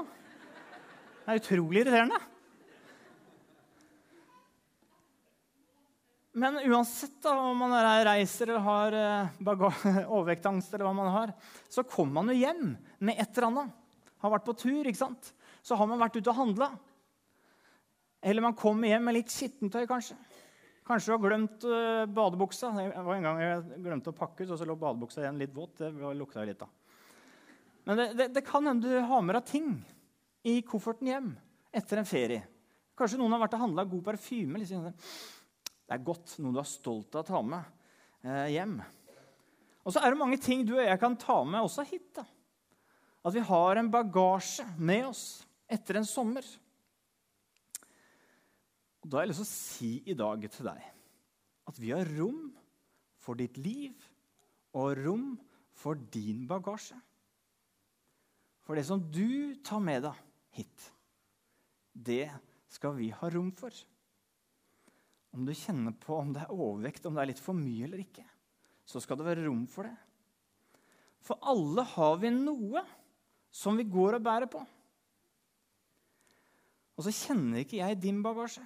Det 1.31 1.37
er 1.37 1.45
utrolig 1.45 1.85
irriterende. 1.85 2.17
Men 6.43 6.57
uansett 6.65 7.21
da, 7.23 7.37
om 7.39 7.61
man 7.63 7.75
er 7.79 8.01
reiser 8.09 8.51
eller 8.51 8.65
har 8.65 8.97
eh, 8.99 10.09
overvektangst, 10.17 10.75
eller 10.75 10.89
hva 10.89 10.95
man 10.99 11.11
har, 11.15 11.33
så 11.71 11.85
kommer 11.87 12.17
man 12.17 12.33
jo 12.35 12.41
hjem 12.41 12.73
med 12.99 13.15
et 13.15 13.31
eller 13.31 13.47
annet. 13.47 13.77
Har 14.25 14.33
vært 14.35 14.49
på 14.49 14.57
tur, 14.59 14.81
ikke 14.83 14.99
sant? 14.99 15.31
Så 15.63 15.79
har 15.79 15.87
man 15.87 16.03
vært 16.03 16.19
ute 16.19 16.33
og 16.33 16.41
handla. 16.41 16.73
Eller 18.27 18.47
man 18.49 18.59
kommer 18.59 18.91
hjem 18.91 19.07
med 19.07 19.21
litt 19.21 19.31
skittentøy, 19.31 19.85
kanskje. 19.87 20.19
Kanskje 20.91 21.13
du 21.13 21.15
har 21.15 21.23
glemt 21.29 21.69
uh, 21.71 22.11
badebuksa. 22.11 22.73
Det 22.75 22.89
var 23.07 23.15
en 23.15 23.31
gang 23.31 23.45
jeg 23.45 23.81
glemte 23.87 24.11
å 24.11 24.19
pakke 24.19 24.43
ut, 24.43 24.51
og 24.51 24.59
så 24.59 24.67
lå 24.67 24.75
badebuksa 24.83 25.23
igjen 25.23 25.39
litt 25.39 25.55
våt. 25.55 25.79
Det 25.79 25.95
lukta 25.95 26.43
litt, 26.43 26.59
da. 26.59 26.67
Men 27.87 28.03
det, 28.03 28.11
det, 28.19 28.31
det 28.35 28.47
kan 28.51 28.67
hende 28.67 28.91
du 28.91 28.99
har 29.15 29.23
med 29.23 29.39
deg 29.39 29.47
ting 29.55 29.73
i 30.47 30.61
kofferten 30.67 31.11
hjem 31.11 31.33
etter 31.75 32.01
en 32.01 32.09
ferie. 32.09 32.45
Kanskje 32.97 33.19
noen 33.21 33.37
har 33.37 33.43
vært 33.45 33.57
og 33.59 33.65
handla 33.65 33.87
god 33.89 34.03
parfyme. 34.11 34.61
Liksom. 34.61 34.89
Det 34.91 35.97
er 35.97 36.05
godt, 36.05 36.37
noe 36.41 36.55
du 36.55 36.61
er 36.61 36.69
stolt 36.69 37.17
av 37.17 37.25
å 37.25 37.29
ta 37.29 37.43
med 37.45 38.27
eh, 38.27 38.49
hjem. 38.57 38.77
Og 39.81 39.95
så 39.95 40.03
er 40.03 40.13
det 40.13 40.21
mange 40.21 40.39
ting 40.43 40.65
du 40.69 40.75
og 40.77 40.85
jeg 40.85 41.01
kan 41.01 41.17
ta 41.21 41.41
med 41.49 41.65
også 41.65 41.87
hit. 41.89 42.11
da. 42.17 42.27
At 43.25 43.37
vi 43.37 43.45
har 43.45 43.81
en 43.81 43.91
bagasje 43.93 44.67
med 44.79 45.09
oss 45.09 45.25
etter 45.71 46.01
en 46.01 46.09
sommer. 46.09 46.47
Og 49.01 49.09
Da 49.09 49.19
har 49.19 49.25
jeg 49.25 49.33
lyst 49.33 49.45
til 49.45 49.49
å 49.49 49.53
si 49.55 49.93
i 50.13 50.17
dag 50.17 50.49
til 50.53 50.69
deg 50.69 50.89
at 51.71 51.79
vi 51.79 51.93
har 51.95 52.09
rom 52.19 52.49
for 53.21 53.39
ditt 53.39 53.57
liv 53.61 53.95
og 54.77 54.99
rom 54.99 55.29
for 55.77 55.99
din 56.13 56.47
bagasje. 56.49 56.99
For 58.67 58.77
det 58.77 58.85
som 58.89 59.01
du 59.03 59.57
tar 59.65 59.81
med 59.83 60.05
deg 60.05 60.27
hit. 60.61 60.91
Det 61.93 62.29
skal 62.71 62.95
vi 62.99 63.11
ha 63.15 63.31
rom 63.33 63.51
for. 63.57 63.75
Om 65.35 65.47
du 65.47 65.55
kjenner 65.55 65.95
på 65.95 66.17
om 66.19 66.33
det 66.35 66.45
er 66.45 66.55
overvekt, 66.55 67.07
om 67.07 67.17
det 67.17 67.25
er 67.25 67.31
litt 67.33 67.43
for 67.43 67.59
mye 67.59 67.87
eller 67.87 68.03
ikke, 68.03 68.25
så 68.87 69.03
skal 69.03 69.19
det 69.21 69.27
være 69.29 69.47
rom 69.47 69.67
for 69.71 69.87
det. 69.87 69.97
For 71.23 71.39
alle 71.53 71.85
har 71.87 72.17
vi 72.23 72.33
noe 72.35 72.83
som 73.53 73.77
vi 73.79 73.87
går 73.87 74.19
og 74.19 74.25
bærer 74.25 74.51
på. 74.51 74.63
Og 76.97 77.07
så 77.07 77.13
kjenner 77.15 77.63
ikke 77.63 77.81
jeg 77.81 78.01
din 78.01 78.21
bagasje. 78.25 78.65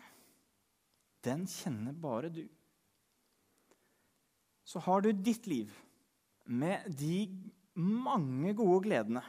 Den 1.24 1.44
kjenner 1.48 1.96
bare 1.96 2.30
du. 2.32 2.44
Så 4.64 4.80
har 4.84 5.04
du 5.04 5.10
ditt 5.12 5.46
liv 5.46 5.72
med 6.44 6.88
de 6.98 7.28
mange 7.74 8.52
gode 8.56 8.84
gledene 8.86 9.22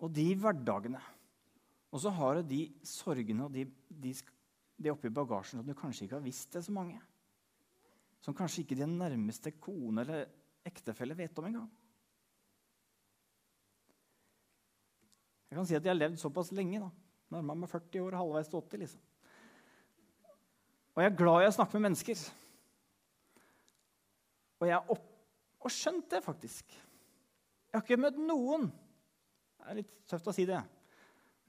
og 0.00 0.12
de 0.16 0.26
hverdagene 0.40 1.00
Og 1.90 2.02
så 2.02 2.12
har 2.14 2.38
du 2.38 2.50
de 2.52 2.60
sorgene 2.86 3.46
og 3.46 3.54
de, 3.54 3.64
de, 3.88 4.12
de 4.78 4.92
oppi 4.92 5.10
bagasjen 5.10 5.60
som 5.60 5.66
du 5.66 5.74
kanskje 5.74 6.06
ikke 6.06 6.18
har 6.18 6.24
visst 6.24 6.54
det 6.54 6.62
så 6.66 6.74
mange. 6.74 7.00
Som 8.22 8.36
kanskje 8.36 8.62
ikke 8.62 8.78
din 8.78 8.98
nærmeste 9.00 9.52
kone 9.58 10.04
eller 10.04 10.26
ektefelle 10.66 11.16
vet 11.18 11.38
om 11.40 11.48
engang. 11.48 11.68
Jeg 15.50 15.58
kan 15.58 15.66
si 15.66 15.74
at 15.74 15.82
jeg 15.82 15.90
har 15.90 15.98
levd 15.98 16.20
såpass 16.20 16.52
lenge. 16.54 16.78
da. 16.78 16.90
Nærma 17.34 17.56
meg 17.58 17.70
40 17.70 18.04
år, 18.04 18.18
halvveis 18.20 18.50
til 18.50 18.60
80. 18.60 18.82
liksom. 18.84 19.06
Og 20.94 21.02
jeg 21.02 21.10
er 21.10 21.18
glad 21.18 21.42
i 21.42 21.48
å 21.48 21.54
snakke 21.54 21.78
med 21.78 21.88
mennesker. 21.88 22.22
Og 24.60 24.68
jeg 24.68 24.76
har 24.76 24.92
opp 24.94 25.06
skjønt 25.70 26.10
det, 26.10 26.22
faktisk. 26.24 26.70
Jeg 26.70 27.76
har 27.76 27.84
ikke 27.84 28.00
møtt 28.00 28.18
noen 28.18 28.70
Det 29.60 29.68
er 29.68 29.76
litt 29.82 29.90
tøft 30.08 30.28
å 30.30 30.32
si 30.34 30.46
det. 30.48 30.58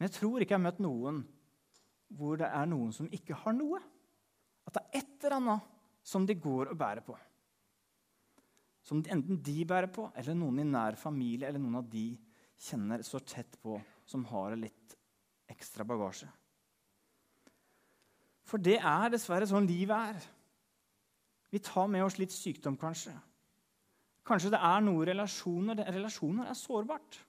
Men 0.02 0.10
jeg 0.10 0.16
tror 0.16 0.42
ikke 0.42 0.56
jeg 0.56 0.58
har 0.58 0.64
møtt 0.66 0.80
noen 0.82 1.20
hvor 2.18 2.40
det 2.42 2.48
er 2.50 2.66
noen 2.66 2.90
som 2.90 3.06
ikke 3.14 3.36
har 3.38 3.54
noe. 3.54 3.78
At 4.66 4.74
det 4.74 4.82
er 4.82 4.98
et 4.98 5.28
eller 5.28 5.36
annet 5.36 5.68
som 6.02 6.26
de 6.26 6.34
går 6.42 6.72
og 6.72 6.80
bærer 6.80 7.06
på. 7.06 7.14
Som 8.82 9.04
enten 9.06 9.38
de 9.46 9.60
bærer 9.70 9.92
på, 9.94 10.08
eller 10.18 10.40
noen 10.42 10.64
i 10.64 10.66
nær 10.66 10.98
familie 10.98 11.46
eller 11.46 11.62
noen 11.62 11.84
av 11.84 11.94
de 11.94 12.08
kjenner 12.66 13.06
så 13.06 13.22
tett 13.22 13.62
på, 13.62 13.78
som 14.10 14.26
har 14.34 14.58
litt 14.58 14.98
ekstra 15.54 15.86
bagasje. 15.86 16.34
For 18.50 18.58
det 18.58 18.80
er 18.82 19.14
dessverre 19.14 19.46
sånn 19.46 19.70
livet 19.70 20.16
er. 20.16 20.30
Vi 21.54 21.62
tar 21.62 21.86
med 21.94 22.10
oss 22.10 22.18
litt 22.18 22.34
sykdom, 22.34 22.74
kanskje. 22.74 23.14
Kanskje 24.26 24.56
det 24.58 24.66
er 24.66 24.82
noen 24.82 25.06
relasjoner. 25.14 25.86
Relasjoner 25.94 26.50
er 26.50 26.58
sårbart. 26.58 27.22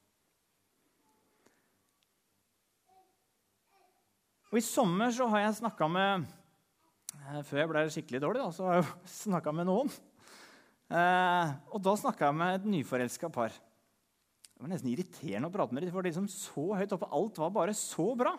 Og 4.53 4.59
I 4.61 4.65
sommer 4.65 5.09
så 5.17 5.25
har 5.33 5.47
jeg 5.47 5.59
snakka 5.63 5.87
med 5.89 6.27
eh, 7.17 7.39
Før 7.49 7.63
jeg 7.63 7.69
ble 7.71 7.85
skikkelig 7.95 8.19
dårlig, 8.21 8.43
da, 8.43 8.51
så 8.53 8.67
har 8.69 8.75
jeg 8.83 8.91
snakka 9.25 9.55
med 9.57 9.69
noen. 9.71 9.93
Eh, 10.93 11.53
og 11.73 11.81
da 11.81 11.95
snakka 11.97 12.29
jeg 12.29 12.37
med 12.37 12.59
et 12.59 12.67
nyforelska 12.75 13.31
par. 13.33 13.55
Det 13.57 14.61
var 14.61 14.75
nesten 14.75 14.93
irriterende 14.93 15.49
å 15.49 15.55
prate 15.55 15.73
med 15.73 15.87
dem, 15.87 15.95
for 15.95 16.05
de 16.05 16.13
som 16.13 16.29
så 16.29 16.67
høyt 16.77 16.93
oppe. 16.93 17.09
Alt 17.17 17.41
var 17.41 17.55
bare 17.57 17.77
så 17.79 18.11
bra. 18.19 18.35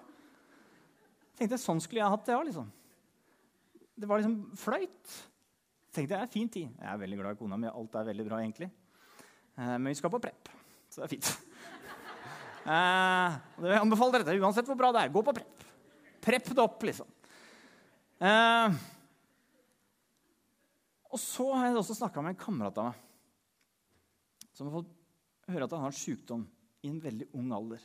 Jeg 1.32 1.42
tenkte 1.42 1.62
Sånn 1.64 1.82
skulle 1.82 2.04
jeg 2.04 2.14
hatt 2.14 2.30
det 2.30 2.38
òg. 2.38 2.46
Liksom. 2.52 2.70
Det 3.98 4.10
var 4.10 4.22
liksom 4.22 4.38
fløyt 4.58 5.18
Jeg 5.18 5.98
tenkte 5.98 6.22
jeg, 6.22 6.34
fin 6.38 6.54
tid. 6.60 6.70
Jeg 6.78 6.90
er 6.94 7.02
veldig 7.02 7.20
glad 7.24 7.34
i 7.34 7.42
kona 7.42 7.58
mi. 7.58 7.74
Alt 7.74 7.98
er 7.98 8.10
veldig 8.12 8.28
bra, 8.30 8.44
egentlig. 8.46 8.70
Eh, 9.58 9.76
men 9.80 9.90
vi 9.90 9.98
skal 9.98 10.14
på 10.14 10.22
prep, 10.22 10.54
så 10.94 11.02
det 11.02 11.10
er 11.10 11.16
fint. 11.18 11.34
Eh, 12.64 13.34
jeg 13.60 13.76
anbefaler 13.76 14.22
dette 14.24 14.40
uansett 14.40 14.70
hvor 14.70 14.78
bra 14.80 14.94
det 14.96 15.02
er. 15.02 15.10
Gå 15.12 15.20
på 15.28 15.34
prep. 15.36 15.63
Prepp 16.24 16.50
det 16.50 16.64
opp, 16.64 16.84
liksom. 16.88 17.10
Eh, 18.24 18.76
og 21.14 21.20
så 21.20 21.50
har 21.54 21.68
jeg 21.68 21.80
også 21.82 21.98
snakka 22.00 22.24
med 22.24 22.34
en 22.34 22.44
kamerat 22.46 22.80
av 22.80 22.92
meg 22.92 23.02
som 24.54 24.68
har 24.70 24.76
fått 24.78 24.92
høre 25.50 25.66
at 25.66 25.74
han 25.74 25.84
har 25.88 25.96
sykdom 25.98 26.44
i 26.86 26.92
en 26.92 27.02
veldig 27.02 27.28
ung 27.40 27.50
alder. 27.56 27.82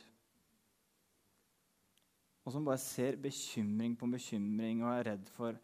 Og 2.45 2.53
som 2.53 2.65
bare 2.65 2.81
ser 2.81 3.17
bekymring 3.21 3.95
på 3.97 4.09
bekymring 4.09 4.83
og 4.83 4.93
er 4.93 5.07
redd 5.11 5.31
for 5.33 5.57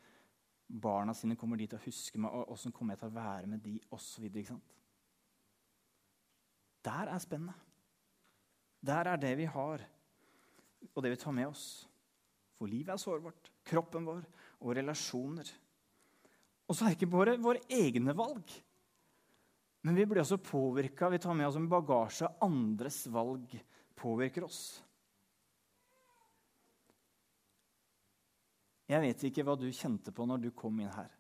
barna 0.66 1.14
sine 1.14 1.38
kommer 1.38 1.60
de 1.62 1.68
til 1.70 1.80
å 1.80 1.86
huske 1.86 2.20
meg, 2.22 2.34
og 2.34 2.56
åssen 2.56 2.74
kommer 2.74 2.96
jeg 2.96 3.04
til 3.04 3.12
å 3.12 3.16
være 3.16 3.50
med 3.50 3.62
de, 3.66 3.76
osv. 3.94 4.26
Der 6.86 7.12
er 7.14 7.22
spennet. 7.22 7.62
Der 8.86 9.10
er 9.10 9.18
det 9.18 9.34
vi 9.40 9.48
har, 9.50 9.82
og 10.94 11.04
det 11.04 11.14
vi 11.14 11.22
tar 11.22 11.34
med 11.34 11.50
oss. 11.50 11.86
For 12.56 12.72
livet 12.72 12.94
er 12.96 13.02
sårbart. 13.02 13.52
Kroppen 13.68 14.08
vår 14.08 14.24
og 14.62 14.76
relasjoner. 14.78 15.50
Og 16.66 16.74
så 16.74 16.86
er 16.86 16.94
det 16.94 17.00
ikke 17.00 17.14
bare 17.14 17.36
våre 17.42 17.62
egne 17.70 18.16
valg. 18.18 18.56
Men 19.86 19.98
vi 20.00 20.08
blir 20.10 20.24
også 20.24 20.40
påvirka. 20.42 21.12
Vi 21.14 21.22
tar 21.22 21.36
med 21.38 21.48
oss 21.50 21.60
en 21.60 21.70
bagasje. 21.70 22.30
Andres 22.42 23.04
valg 23.14 23.52
påvirker 24.00 24.48
oss. 24.48 24.62
Jeg 28.90 29.02
vet 29.02 29.28
ikke 29.28 29.46
hva 29.46 29.58
du 29.58 29.68
kjente 29.74 30.14
på 30.14 30.26
når 30.30 30.46
du 30.46 30.50
kom 30.58 30.80
inn 30.82 30.94
her. 30.94 31.12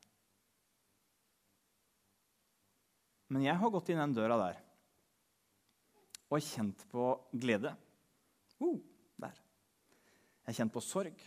Men 3.34 3.46
jeg 3.46 3.58
har 3.58 3.74
gått 3.74 3.90
inn 3.90 4.02
den 4.02 4.14
døra 4.14 4.38
der 4.38 4.62
og 6.34 6.42
kjent 6.42 6.82
på 6.90 7.14
glede. 7.38 7.72
Uh. 8.58 8.82
Jeg 10.46 10.54
har 10.54 10.58
kjent 10.60 10.74
på 10.76 10.84
sorg. 10.86 11.22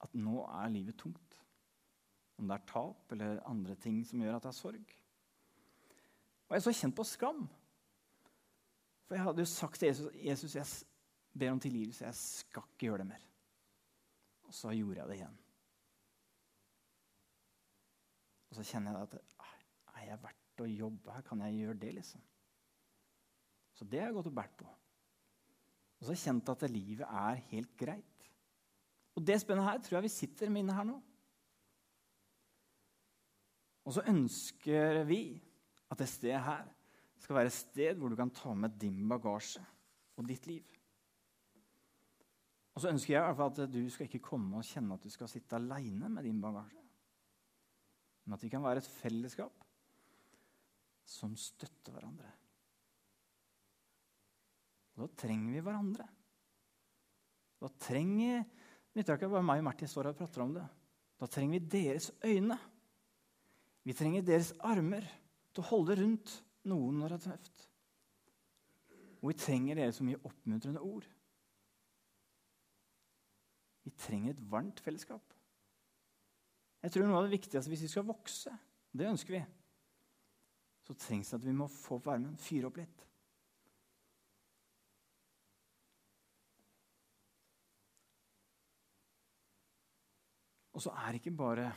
At 0.00 0.14
nå 0.16 0.40
er 0.48 0.72
livet 0.72 0.96
tungt. 0.96 1.36
Om 2.40 2.48
det 2.48 2.56
er 2.56 2.68
tap 2.68 3.12
eller 3.12 3.42
andre 3.48 3.76
ting 3.80 4.00
som 4.08 4.20
gjør 4.20 4.38
at 4.38 4.46
det 4.46 4.52
er 4.52 4.56
sorg. 4.56 4.94
Og 6.46 6.54
jeg 6.54 6.60
har 6.60 6.64
så 6.64 6.74
kjent 6.80 6.96
på 6.96 7.04
skam. 7.04 7.46
For 9.06 9.16
jeg 9.16 9.24
hadde 9.26 9.44
jo 9.44 9.50
sagt 9.50 9.80
til 9.80 9.90
Jesus 9.90 10.14
Jesus, 10.14 10.54
jeg 10.54 10.66
ber 11.38 11.52
om 11.52 11.60
tilgivelse. 11.60 12.04
Jeg 12.04 12.14
skal 12.14 12.64
ikke 12.64 12.88
gjøre 12.88 13.02
det 13.04 13.08
mer. 13.12 13.26
Og 14.46 14.54
så 14.54 14.72
gjorde 14.72 15.00
jeg 15.00 15.08
det 15.08 15.18
igjen. 15.18 15.38
Og 18.50 18.56
så 18.56 18.64
kjenner 18.72 18.96
jeg 18.96 19.02
at 19.02 19.20
er 19.96 20.08
jeg 20.10 20.22
verdt 20.22 20.62
å 20.64 20.70
jobbe 20.70 21.12
her? 21.12 21.24
Kan 21.26 21.42
jeg 21.44 21.60
gjøre 21.60 21.80
det, 21.82 21.92
liksom? 21.98 22.22
Så 23.76 23.84
det 23.84 24.00
har 24.00 24.08
jeg 24.08 24.16
gått 24.16 24.30
og 24.30 24.36
båret 24.38 24.56
på. 24.56 24.68
Og 26.00 26.08
så 26.08 26.16
kjent 26.20 26.52
at 26.52 26.64
livet 26.70 27.06
er 27.06 27.42
helt 27.50 27.72
greit. 27.78 28.30
Og 29.16 29.24
det 29.24 29.38
spennet 29.40 29.64
her 29.64 29.80
tror 29.80 29.98
jeg 29.98 30.06
vi 30.06 30.12
sitter 30.12 30.52
med 30.52 30.64
inne 30.64 30.76
her 30.76 30.86
nå. 30.88 30.96
Og 33.86 33.94
så 33.96 34.04
ønsker 34.10 35.04
vi 35.08 35.20
at 35.90 36.00
det 36.00 36.08
stedet 36.10 36.42
her 36.42 36.64
skal 37.22 37.38
være 37.38 37.50
et 37.52 37.56
sted 37.56 38.00
hvor 38.00 38.12
du 38.12 38.18
kan 38.18 38.32
ta 38.34 38.52
med 38.54 38.74
din 38.80 39.06
bagasje 39.08 39.62
og 40.16 40.26
ditt 40.28 40.48
liv. 40.50 40.74
Og 42.76 42.82
så 42.82 42.90
ønsker 42.92 43.14
jeg 43.14 43.22
i 43.22 43.24
hvert 43.24 43.38
fall 43.38 43.52
at 43.54 43.72
du 43.72 43.86
skal 43.88 44.08
ikke 44.08 44.26
komme 44.26 44.58
og 44.58 44.66
kjenne 44.68 44.98
at 44.98 45.06
du 45.06 45.12
skal 45.12 45.30
sitte 45.32 45.56
aleine 45.56 46.10
med 46.12 46.26
din 46.28 46.42
bagasje. 46.42 46.82
Men 48.26 48.36
at 48.36 48.42
vi 48.42 48.50
kan 48.52 48.64
være 48.64 48.82
et 48.82 48.90
fellesskap 48.98 49.64
som 51.06 51.36
støtter 51.38 51.94
hverandre. 51.94 52.28
Og 54.96 55.04
da 55.04 55.20
trenger 55.22 55.52
vi 55.52 55.62
hverandre. 55.64 56.06
Da 57.60 57.70
trenger 57.80 58.44
nytter 58.96 59.18
ikke 59.18 59.30
bare 59.32 59.44
meg 59.44 59.60
og 59.60 59.68
Martin 59.68 59.90
står 59.90 60.10
og 60.10 60.18
prater 60.18 60.44
om 60.44 60.54
det. 60.56 60.64
Da 61.20 61.28
trenger 61.28 61.58
vi 61.58 61.70
deres 61.76 62.10
øyne. 62.24 62.56
Vi 63.86 63.94
trenger 63.96 64.24
deres 64.24 64.52
armer 64.64 65.04
til 65.52 65.62
å 65.62 65.68
holde 65.70 65.96
rundt 66.00 66.32
noen 66.68 67.00
når 67.00 67.14
det 67.14 67.18
er 67.18 67.26
tøft. 67.30 67.66
Og 69.20 69.30
vi 69.30 69.38
trenger 69.40 69.78
dere 69.78 69.94
som 69.96 70.08
gir 70.08 70.24
oppmuntrende 70.26 70.82
ord. 70.84 71.06
Vi 73.86 73.92
trenger 73.94 74.34
et 74.34 74.44
varmt 74.50 74.80
fellesskap. 74.82 75.22
Jeg 76.82 76.92
tror 76.92 77.08
noe 77.08 77.20
av 77.20 77.28
det 77.28 77.36
viktigste 77.36 77.70
hvis 77.70 77.84
vi 77.86 77.90
skal 77.90 78.06
vokse, 78.06 78.52
det 78.96 79.08
ønsker 79.08 79.36
vi, 79.36 79.42
så 80.86 80.94
trengs 80.98 81.30
det 81.30 81.38
at 81.40 81.46
vi 81.46 81.54
må 81.56 81.66
få 81.70 81.98
varmen, 82.04 82.36
fyre 82.38 82.68
opp 82.68 82.78
litt. 82.80 83.06
Og 90.76 90.82
så 90.84 90.92
er 90.92 91.14
det 91.14 91.22
ikke 91.22 91.38
bare 91.38 91.70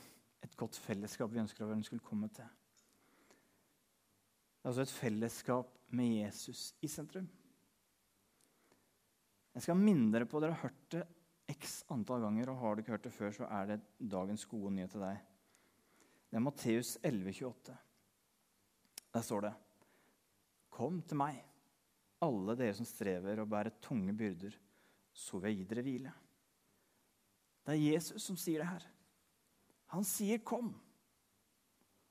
et 0.43 0.55
godt 0.59 0.75
fellesskap 0.83 1.31
vi 1.31 1.39
ønsker 1.39 1.63
at 1.63 1.69
verden 1.69 1.85
skulle 1.87 2.03
komme 2.03 2.27
til. 2.35 2.47
Det 4.59 4.67
er 4.67 4.73
altså 4.73 4.83
et 4.83 4.91
fellesskap 4.91 5.77
med 5.95 6.17
Jesus 6.19 6.73
i 6.83 6.89
sentrum. 6.91 7.29
Jeg 9.55 9.63
skal 9.63 9.79
minne 9.79 10.11
dere 10.11 10.27
på, 10.29 10.41
dere 10.43 10.57
har 10.57 10.67
hørt 10.67 10.83
det 10.91 11.05
x 11.55 11.79
antall 11.91 12.27
ganger, 12.27 12.51
og 12.51 12.59
har 12.59 12.75
du 12.75 12.83
ikke 12.83 12.93
hørt 12.93 13.07
det 13.07 13.15
før, 13.15 13.31
så 13.33 13.47
er 13.47 13.71
det 13.71 13.79
dagens 14.11 14.45
gode 14.51 14.75
nyhet 14.75 14.91
til 14.93 15.03
deg. 15.07 15.23
Det 16.29 16.37
er 16.37 16.45
Matteus 16.45 16.97
11, 17.01 17.33
28. 17.39 17.77
Der 19.15 19.25
står 19.25 19.47
det 19.47 19.53
Kom 20.69 21.01
til 21.01 21.17
meg, 21.19 21.39
alle 22.21 22.55
dere 22.59 22.75
som 22.77 22.87
strever 22.87 23.41
og 23.41 23.49
bærer 23.49 23.79
tunge 23.81 24.13
byrder, 24.13 24.59
så 25.15 25.39
vil 25.39 25.55
jeg 25.55 25.63
gi 25.63 25.69
dere 25.71 25.87
hvile. 25.87 26.13
Det 27.65 27.75
er 27.75 27.93
Jesus 27.93 28.23
som 28.23 28.37
sier 28.39 28.63
det 28.63 28.69
her. 28.69 28.85
Han 29.87 30.03
sier 30.03 30.37
'kom'. 30.37 30.73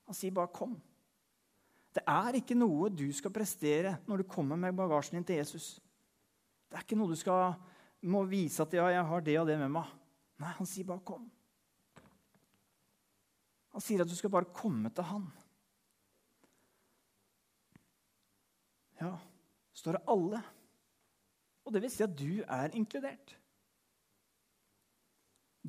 Han 0.05 0.15
sier 0.15 0.31
bare 0.31 0.47
'kom'. 0.47 0.79
Det 1.93 2.03
er 2.07 2.35
ikke 2.35 2.55
noe 2.55 2.89
du 2.89 3.11
skal 3.13 3.31
prestere 3.31 3.97
når 4.07 4.17
du 4.17 4.23
kommer 4.23 4.55
med 4.55 4.75
bagasjen 4.75 5.15
din 5.15 5.23
til 5.23 5.35
Jesus. 5.35 5.79
Det 6.69 6.77
er 6.77 6.81
ikke 6.81 6.95
noe 6.95 7.09
du 7.09 7.15
skal 7.15 7.55
må 8.01 8.23
vise 8.23 8.61
at 8.63 8.73
ja, 8.73 8.85
jeg 8.87 9.05
har 9.05 9.21
det 9.21 9.39
og 9.39 9.47
det 9.47 9.57
med 9.59 9.69
meg. 9.69 9.87
Nei, 10.39 10.51
han 10.55 10.65
sier 10.65 10.85
bare 10.85 10.99
'kom'. 10.99 11.29
Han 13.71 13.81
sier 13.81 14.01
at 14.01 14.09
du 14.09 14.15
skal 14.15 14.29
bare 14.29 14.53
komme 14.53 14.89
til 14.89 15.03
han. 15.03 15.31
Ja, 19.01 19.17
står 19.73 19.91
det 19.91 20.01
alle. 20.07 20.43
Og 21.65 21.73
det 21.73 21.81
vil 21.81 21.91
si 21.91 22.03
at 22.03 22.17
du 22.17 22.43
er 22.47 22.75
inkludert. 22.75 23.38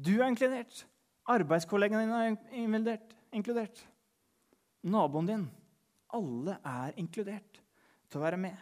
Du 0.00 0.14
er 0.19 0.30
inkludert. 0.30 0.85
Arbeidskollegene 1.30 2.04
dine 2.07 2.95
er 2.95 3.00
inkludert. 3.37 3.83
Naboen 4.88 5.28
din. 5.28 5.47
Alle 6.16 6.57
er 6.66 6.97
inkludert 6.99 7.61
til 8.11 8.21
å 8.21 8.25
være 8.25 8.40
med. 8.40 8.57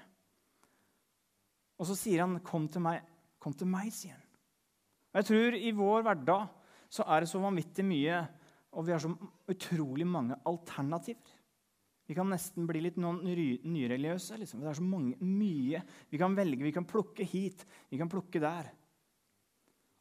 Og 1.79 1.87
så 1.87 1.95
sier 1.95 2.25
han, 2.25 2.41
'Kom 2.41 2.69
til 2.69 2.83
meg', 2.83 3.07
kom 3.39 3.53
til 3.53 3.67
meg, 3.67 3.93
sier 3.93 4.13
han. 4.13 4.23
Og 5.15 5.21
jeg 5.21 5.25
tror 5.25 5.55
i 5.55 5.71
vår 5.71 6.03
hverdag 6.03 6.49
så 6.91 7.05
er 7.07 7.21
det 7.21 7.29
så 7.29 7.41
vanvittig 7.41 7.85
mye, 7.85 8.29
og 8.73 8.87
vi 8.87 8.93
har 8.93 8.99
så 8.99 9.15
utrolig 9.49 10.07
mange 10.07 10.37
alternativer. 10.45 11.39
Vi 12.09 12.15
kan 12.15 12.29
nesten 12.31 12.67
bli 12.67 12.81
litt 12.81 12.97
nyreligiøse. 12.97 14.39
Liksom. 14.41 14.61
Det 14.61 14.69
er 14.69 14.75
så 14.75 14.83
mange, 14.83 15.17
mye 15.21 15.83
vi 16.09 16.19
kan 16.21 16.35
velge. 16.35 16.65
Vi 16.65 16.73
kan 16.73 16.87
plukke 16.89 17.25
hit, 17.25 17.67
vi 17.91 17.99
kan 17.99 18.09
plukke 18.09 18.41
der. 18.41 18.71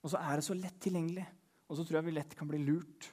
Og 0.08 0.12
så 0.14 0.22
er 0.24 0.40
det 0.40 0.44
så 0.48 0.56
lett 0.56 0.78
tilgjengelig. 0.80 1.26
Og 1.68 1.76
så 1.76 1.84
tror 1.84 1.98
jeg 1.98 2.08
vi 2.08 2.12
lett 2.16 2.36
kan 2.40 2.48
bli 2.48 2.62
lurt. 2.64 3.10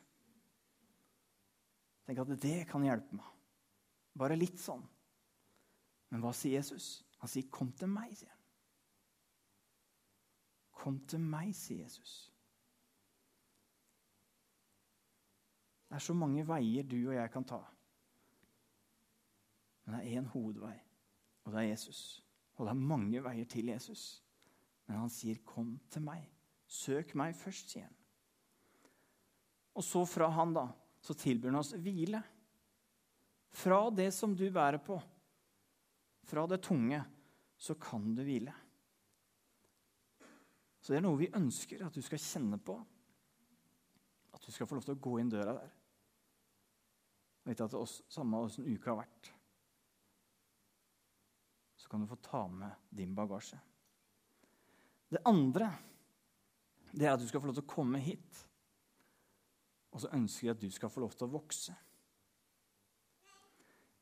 Tenk 2.07 2.21
at 2.23 2.29
det 2.39 2.59
kan 2.71 2.85
hjelpe 2.87 3.17
meg. 3.19 3.31
Bare 4.15 4.37
litt 4.39 4.61
sånn. 4.63 4.85
Men 6.13 6.23
hva 6.23 6.31
sier 6.39 6.61
Jesus? 6.61 7.03
Han 7.19 7.29
sier, 7.29 7.49
'Kom 7.51 7.73
til 7.73 7.89
meg', 7.89 8.15
sier 8.15 8.31
han. 8.31 8.43
Kom 10.71 11.01
til 11.09 11.19
meg, 11.19 11.55
sier 11.55 11.83
Jesus. 11.83 12.31
Det 15.89 15.97
er 15.97 15.99
så 15.99 16.15
mange 16.15 16.47
veier 16.47 16.83
du 16.83 17.09
og 17.09 17.15
jeg 17.15 17.33
kan 17.33 17.45
ta. 17.45 17.61
Men 19.85 19.95
det 19.95 20.05
er 20.05 20.21
én 20.21 20.31
hovedvei, 20.31 20.79
og 21.45 21.53
det 21.53 21.59
er 21.59 21.69
Jesus. 21.69 22.25
Og 22.55 22.67
det 22.67 22.71
er 22.71 22.87
mange 22.87 23.25
veier 23.25 23.45
til 23.45 23.67
Jesus. 23.67 24.23
Men 24.87 24.97
han 24.97 25.11
sier, 25.11 25.43
'Kom 25.43 25.81
til 25.91 26.03
meg'. 26.03 26.34
Søk 26.75 27.15
meg 27.19 27.37
først, 27.39 27.71
sier 27.71 27.87
han. 27.87 27.99
Og 29.75 29.85
så 29.87 30.05
fra 30.07 30.29
han, 30.35 30.55
da, 30.55 30.69
så 31.03 31.17
tilbyr 31.19 31.53
han 31.53 31.61
oss 31.61 31.75
hvile. 31.79 32.21
Fra 33.55 33.79
det 33.95 34.09
som 34.15 34.35
du 34.35 34.45
bærer 34.51 34.81
på, 34.83 34.99
fra 36.25 36.47
det 36.51 36.61
tunge, 36.65 36.99
så 37.59 37.77
kan 37.79 38.09
du 38.17 38.25
hvile. 38.27 38.55
Så 40.83 40.93
det 40.93 40.99
er 40.99 41.07
noe 41.07 41.21
vi 41.21 41.31
ønsker 41.39 41.87
at 41.87 41.95
du 41.95 42.03
skal 42.05 42.21
kjenne 42.21 42.59
på. 42.61 42.77
At 44.35 44.43
du 44.43 44.51
skal 44.53 44.69
få 44.69 44.77
lov 44.77 44.85
til 44.85 44.97
å 44.97 45.03
gå 45.07 45.15
inn 45.21 45.31
døra 45.33 45.55
der. 45.57 45.73
Vite 47.47 47.67
at 47.67 47.73
det 47.73 47.81
er 47.81 47.97
samme 48.13 48.43
åssen 48.45 48.67
uka 48.67 48.93
har 48.93 49.03
vært 49.05 49.35
så 51.85 51.91
kan 51.91 52.01
du 52.01 52.07
få 52.07 52.17
ta 52.17 52.49
med 52.49 52.71
din 52.89 53.15
bagasje. 53.15 53.59
Det 55.09 55.21
andre 55.25 55.67
det 56.95 57.09
er 57.09 57.15
at 57.15 57.23
du 57.23 57.27
skal 57.29 57.43
få 57.43 57.51
lov 57.51 57.57
til 57.59 57.67
å 57.67 57.73
komme 57.75 58.01
hit. 58.03 58.41
Og 59.95 60.03
så 60.03 60.11
ønsker 60.15 60.49
jeg 60.49 60.55
at 60.55 60.63
du 60.63 60.71
skal 60.75 60.91
få 60.91 61.03
lov 61.03 61.15
til 61.15 61.27
å 61.27 61.35
vokse. 61.35 61.75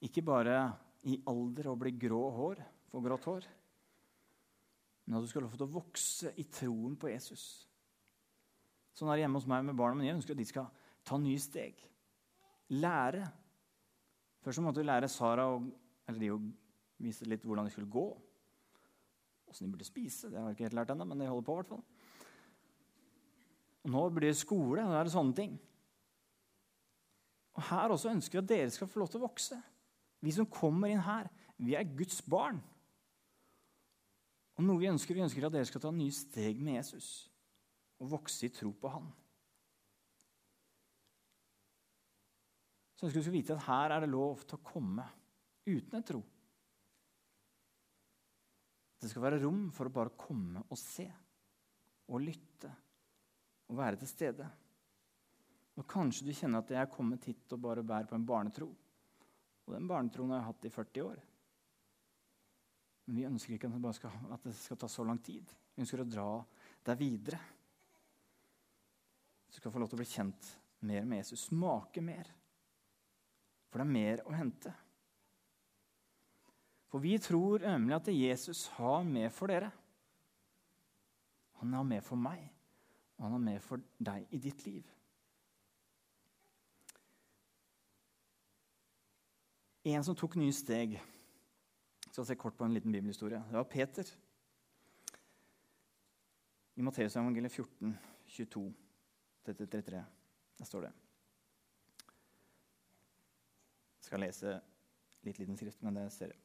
Ikke 0.03 0.25
bare 0.27 0.57
i 1.09 1.19
alder 1.31 1.71
og 1.73 1.81
bli 1.83 1.93
grå 2.01 2.23
hår, 2.37 2.63
få 2.91 3.03
grått 3.05 3.29
hår, 3.29 3.47
men 5.07 5.19
at 5.19 5.25
du 5.25 5.31
skal 5.31 5.43
få 5.43 5.49
lov 5.49 5.59
til 5.59 5.67
å 5.67 5.75
vokse 5.75 6.33
i 6.39 6.47
troen 6.53 6.95
på 7.01 7.11
Jesus. 7.11 7.45
Sånn 8.95 9.09
er 9.11 9.19
det 9.19 9.25
hjemme 9.25 9.41
hos 9.41 9.49
meg 9.51 9.65
med 9.67 9.79
barna 9.79 9.99
mine. 9.99 10.11
Jeg 10.11 10.19
ønsker 10.21 10.37
at 10.37 10.43
de 10.43 10.49
skal 10.49 10.69
ta 11.07 11.19
nye 11.19 11.41
steg. 11.43 11.79
Lære. 12.77 13.25
Først 14.45 14.63
måtte 14.63 14.83
vi 14.83 14.89
lære 14.89 15.11
Sara 15.11 15.49
og, 15.55 15.71
eller 16.07 16.23
de 16.23 16.31
å 16.35 16.39
vise 17.03 17.27
litt 17.27 17.45
hvordan 17.47 17.67
de 17.67 17.75
skulle 17.75 17.91
gå. 17.91 18.05
Åssen 19.51 19.67
de 19.67 19.75
burde 19.75 19.89
spise. 19.89 20.31
Det 20.31 20.39
har 20.39 20.51
jeg 20.51 20.59
ikke 20.59 20.69
helt 20.69 20.79
lært 20.81 20.95
ennå, 20.95 21.09
men 21.09 21.25
de 21.25 21.31
holder 21.31 21.49
på. 21.49 21.57
hvertfall. 21.59 21.83
hvert 21.83 21.89
fall. 21.89 21.92
Og 23.83 23.91
Nå 23.91 24.03
blir 24.15 24.31
det 24.31 24.39
skole, 24.39 24.85
og 24.85 24.93
da 24.93 25.01
er 25.01 25.09
det 25.09 25.15
sånne 25.15 25.37
ting. 25.37 25.55
Og 27.59 27.65
Her 27.69 27.95
også 27.95 28.13
ønsker 28.13 28.39
vi 28.39 28.43
at 28.45 28.51
dere 28.53 28.75
skal 28.75 28.91
få 28.91 29.03
lov 29.03 29.11
til 29.13 29.21
å 29.21 29.27
vokse. 29.27 29.59
Vi 30.23 30.35
som 30.35 30.49
kommer 30.49 30.93
inn 30.93 31.03
her, 31.03 31.27
vi 31.59 31.75
er 31.77 31.89
Guds 31.99 32.23
barn. 32.23 32.61
Og 34.57 34.65
noe 34.67 34.81
Vi 34.81 34.91
ønsker 34.91 35.17
vi 35.17 35.25
ønsker 35.25 35.47
at 35.47 35.55
dere 35.55 35.67
skal 35.69 35.83
ta 35.83 35.91
nye 35.95 36.15
steg 36.15 36.61
med 36.63 36.79
Jesus 36.79 37.09
og 38.03 38.11
vokse 38.17 38.47
i 38.47 38.53
tro 38.53 38.73
på 38.75 38.91
Han. 38.91 39.09
Så 42.99 43.07
ønsker 43.07 43.19
vi 43.19 43.25
skal 43.27 43.37
vite 43.37 43.57
at 43.57 43.67
her 43.67 43.95
er 43.95 44.05
det 44.05 44.13
lov 44.13 44.43
til 44.47 44.59
å 44.59 44.67
komme 44.67 45.07
uten 45.67 45.99
en 45.99 46.07
tro. 46.07 46.23
Det 49.03 49.11
skal 49.11 49.25
være 49.25 49.41
rom 49.43 49.65
for 49.75 49.89
å 49.89 49.95
bare 49.95 50.15
komme 50.19 50.63
og 50.69 50.79
se 50.79 51.09
og 52.13 52.23
lytte 52.23 52.71
og 53.73 53.79
være 53.81 53.99
til 54.03 54.11
stede. 54.11 54.47
Og 55.81 55.87
Kanskje 55.89 56.29
du 56.29 56.35
kjenner 56.37 56.61
at 56.61 56.71
jeg 56.71 56.81
er 56.83 56.93
kommet 56.93 57.25
hit 57.25 57.55
og 57.57 57.63
bare 57.65 57.85
bærer 57.87 58.09
på 58.11 58.19
en 58.19 58.27
barnetro. 58.29 58.69
Og 59.65 59.75
den 59.75 59.89
barnetroen 59.89 60.35
har 60.35 60.43
jeg 60.43 60.51
hatt 60.51 60.69
i 60.69 60.75
40 60.75 61.07
år. 61.07 61.23
Men 63.07 63.19
vi 63.19 63.27
ønsker 63.27 63.57
ikke 63.57 63.71
at 63.71 63.81
det, 63.83 63.95
skal, 63.97 64.21
at 64.37 64.45
det 64.47 64.55
skal 64.59 64.79
ta 64.79 64.91
så 64.91 65.07
lang 65.07 65.19
tid. 65.25 65.49
Vi 65.73 65.83
ønsker 65.83 66.05
å 66.05 66.09
dra 66.09 66.29
deg 66.87 67.01
videre. 67.01 67.41
Du 69.49 69.57
skal 69.57 69.73
få 69.73 69.81
lov 69.81 69.91
til 69.91 69.99
å 69.99 70.03
bli 70.03 70.13
kjent 70.13 70.53
mer 70.87 71.09
med 71.09 71.23
Jesus. 71.23 71.49
Smake 71.49 72.05
mer. 72.05 72.29
For 73.71 73.81
det 73.81 73.89
er 73.89 73.97
mer 73.97 74.25
å 74.29 74.37
hente. 74.37 74.73
For 76.93 77.01
vi 77.01 77.17
tror 77.25 77.65
nemlig 77.65 77.97
at 77.97 78.13
Jesus 78.13 78.67
har 78.77 79.01
med 79.09 79.33
for 79.33 79.49
dere. 79.49 79.71
Han 81.63 81.73
har 81.79 81.87
med 81.87 82.03
for 82.05 82.21
meg, 82.21 82.43
han 83.23 83.33
har 83.33 83.39
med 83.39 83.63
for 83.63 83.83
deg 84.03 84.27
i 84.35 84.39
ditt 84.43 84.65
liv. 84.67 84.87
En 89.87 90.05
som 90.07 90.17
tok 90.19 90.37
nye 90.39 90.55
steg 90.55 90.97
Jeg 90.99 92.13
skal 92.13 92.27
se 92.29 92.37
kort 92.39 92.59
på 92.59 92.67
en 92.67 92.75
liten 92.75 92.93
bibelhistorie. 92.93 93.39
Det 93.49 93.57
var 93.57 93.65
Peter. 93.71 94.09
I 96.77 96.83
Matteusevangeliet 96.85 97.55
14, 97.55 97.95
22, 98.27 98.65
33. 99.47 100.03
Der 100.59 100.69
står 100.69 100.85
det. 100.85 100.93
Jeg 103.97 104.11
skal 104.11 104.23
lese 104.27 104.59
litt 105.25 105.41
liten 105.41 105.57
skrift, 105.57 105.81
men 105.81 105.97
det 105.97 106.11
ser 106.13 106.35
jeg. 106.35 106.43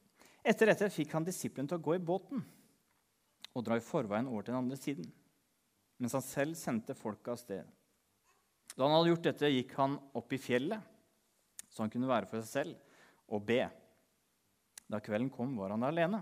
Etter 0.47 0.71
dette 0.71 0.93
fikk 0.93 1.17
han 1.17 1.27
disiplene 1.27 1.67
til 1.67 1.81
å 1.81 1.83
gå 1.83 1.97
i 1.97 2.05
båten 2.13 2.45
og 3.51 3.65
dra 3.65 3.75
i 3.75 3.83
forveien 3.83 4.29
over 4.29 4.45
til 4.45 4.53
den 4.53 4.61
andre 4.61 4.79
siden, 4.79 5.11
mens 5.97 6.15
han 6.17 6.25
selv 6.25 6.57
sendte 6.59 6.95
folket 6.97 7.33
av 7.33 7.41
sted. 7.41 7.73
Da 8.77 8.85
han 8.85 8.93
hadde 8.93 9.11
gjort 9.13 9.27
dette, 9.29 9.49
gikk 9.49 9.73
han 9.79 9.97
opp 10.17 10.33
i 10.33 10.39
fjellet, 10.41 10.81
så 11.69 11.83
han 11.83 11.93
kunne 11.93 12.09
være 12.09 12.29
for 12.29 12.43
seg 12.43 12.49
selv 12.49 13.33
og 13.33 13.45
be. 13.47 13.63
Da 14.87 15.01
kvelden 15.03 15.31
kom, 15.33 15.55
var 15.57 15.73
han 15.73 15.83
der 15.83 15.95
alene. 15.95 16.21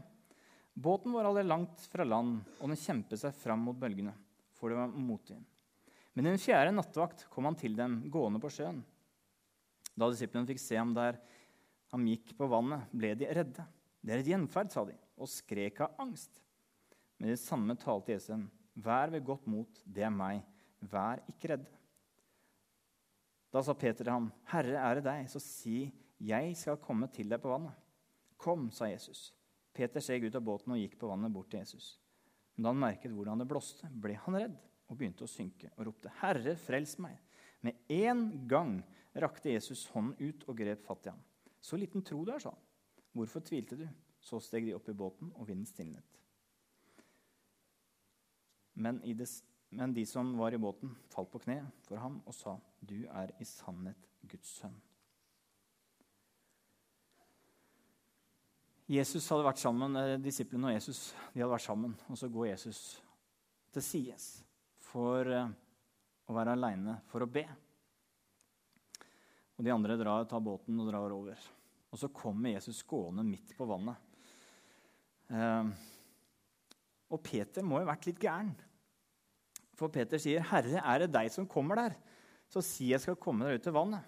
Båten 0.76 1.14
var 1.14 1.28
allerede 1.28 1.52
langt 1.52 1.84
fra 1.92 2.04
land, 2.08 2.42
og 2.60 2.72
den 2.72 2.80
kjempet 2.80 3.22
seg 3.22 3.36
fram 3.38 3.62
mot 3.68 3.78
bølgene, 3.80 4.16
for 4.58 4.72
det 4.72 4.80
var 4.80 4.92
motvind. 4.92 5.46
Men 6.16 6.32
den 6.32 6.40
fjerde 6.40 6.74
nattevakt 6.76 7.26
kom 7.32 7.48
han 7.48 7.58
til 7.60 7.76
dem 7.76 8.02
gående 8.12 8.40
på 8.44 8.52
sjøen. 8.52 8.82
Da 9.96 10.08
disiplene 10.12 10.48
fikk 10.48 10.62
se 10.64 10.80
ham 10.80 10.94
der 10.96 11.20
han 11.92 12.08
gikk 12.08 12.34
på 12.40 12.48
vannet, 12.52 12.88
ble 12.92 13.14
de 13.20 13.30
redde. 13.36 13.64
Det 14.04 14.14
er 14.14 14.24
et 14.24 14.32
gjenferd, 14.32 14.72
sa 14.72 14.84
de, 14.88 14.96
og 15.20 15.32
skrek 15.32 15.80
av 15.86 16.00
angst. 16.04 16.42
Men 17.18 17.32
det 17.32 17.40
samme 17.40 17.78
talte 17.80 18.16
Jesus 18.16 18.32
Vær 18.76 19.12
ved 19.14 19.24
godt 19.26 19.48
mot, 19.48 19.82
det 19.86 20.04
er 20.04 20.14
meg. 20.14 20.44
Vær 20.84 21.22
ikke 21.32 21.54
redd. 21.54 21.66
Da 23.56 23.62
sa 23.64 23.76
Peter 23.78 24.04
til 24.04 24.12
ham, 24.12 24.28
Herre, 24.52 24.76
er 24.82 25.00
det 25.00 25.06
deg, 25.06 25.30
så 25.32 25.40
si, 25.40 25.88
jeg 26.20 26.56
skal 26.60 26.82
komme 26.84 27.08
til 27.14 27.30
deg 27.32 27.40
på 27.44 27.52
vannet. 27.54 27.76
Kom, 28.36 28.68
sa 28.76 28.90
Jesus. 28.90 29.30
Peter 29.76 30.04
steg 30.04 30.28
ut 30.28 30.36
av 30.36 30.44
båten 30.44 30.76
og 30.76 30.80
gikk 30.80 30.98
på 31.00 31.08
vannet 31.08 31.32
bort 31.32 31.48
til 31.52 31.62
Jesus. 31.62 31.96
Men 32.56 32.68
da 32.68 32.74
han 32.74 32.84
merket 32.84 33.16
hvordan 33.16 33.42
det 33.42 33.48
blåste, 33.48 33.88
ble 33.92 34.16
han 34.26 34.40
redd 34.40 34.58
og 34.92 35.00
begynte 35.00 35.26
å 35.26 35.32
synke 35.32 35.72
og 35.76 35.88
ropte, 35.90 36.12
Herre, 36.22 36.56
frels 36.60 36.98
meg. 37.04 37.18
Med 37.66 37.80
en 37.92 38.28
gang 38.48 38.78
rakte 39.24 39.52
Jesus 39.52 39.86
hånden 39.94 40.20
ut 40.20 40.44
og 40.48 40.60
grep 40.60 40.84
fatt 40.86 41.08
i 41.08 41.14
ham. 41.14 41.24
Så 41.64 41.80
liten 41.80 42.04
tro 42.06 42.22
du 42.24 42.32
er, 42.36 42.44
sa 42.44 42.52
han. 42.54 42.62
Hvorfor 43.16 43.44
tvilte 43.44 43.80
du? 43.80 43.88
Så 44.20 44.42
steg 44.44 44.68
de 44.68 44.76
opp 44.76 44.88
i 44.92 44.98
båten, 44.98 45.32
og 45.40 45.48
vinden 45.48 45.68
stilnet. 45.70 46.04
Men, 48.76 49.00
det, 49.00 49.28
men, 49.70 49.94
de 49.94 50.06
som 50.06 50.34
var 50.38 50.54
i 50.54 50.60
båten, 50.60 50.92
falt 51.12 51.32
på 51.32 51.40
kne 51.46 51.62
for 51.88 52.02
ham 52.02 52.20
og 52.26 52.36
sa, 52.36 52.58
'Du 52.82 53.08
er 53.08 53.32
i 53.40 53.48
sannhet 53.48 54.10
Guds 54.28 54.60
sønn'. 54.60 54.82
Jesus 58.86 59.30
hadde 59.30 59.48
vært 59.48 59.58
sammen, 59.58 59.96
eh, 59.98 60.18
Disiplene 60.22 60.68
og 60.68 60.76
Jesus 60.76 61.16
de 61.34 61.42
hadde 61.42 61.54
vært 61.56 61.66
sammen, 61.66 61.96
og 62.08 62.18
så 62.18 62.30
går 62.30 62.52
Jesus 62.52 63.02
til 63.74 63.82
sides 63.82 64.44
for 64.78 65.26
eh, 65.26 65.50
å 66.30 66.36
være 66.36 66.54
aleine 66.54 67.00
for 67.10 67.26
å 67.26 67.32
be. 67.32 67.46
Og 69.58 69.64
De 69.66 69.72
andre 69.72 69.98
drar, 69.98 70.28
tar 70.30 70.44
båten 70.44 70.80
og 70.80 70.92
drar 70.92 71.16
over. 71.16 71.40
Og 71.90 72.00
så 72.00 72.12
kommer 72.14 72.52
Jesus 72.52 72.84
gående 72.84 73.24
midt 73.24 73.56
på 73.58 73.66
vannet. 73.66 73.98
Eh, 75.32 75.74
og 77.10 77.22
Peter 77.24 77.66
må 77.66 77.80
jo 77.80 77.86
ha 77.88 77.94
vært 77.94 78.10
litt 78.10 78.22
gæren. 78.22 78.54
For 79.76 79.92
Peter 79.92 80.18
sier, 80.18 80.42
'Herre, 80.42 80.80
er 80.80 81.00
det 81.00 81.14
deg 81.14 81.32
som 81.32 81.48
kommer 81.48 81.76
der?' 81.76 81.98
Så 82.48 82.62
si 82.62 82.92
jeg 82.92 83.02
skal 83.02 83.16
komme 83.16 83.46
deg 83.46 83.60
ut 83.60 83.64
til 83.64 83.74
vannet. 83.74 84.04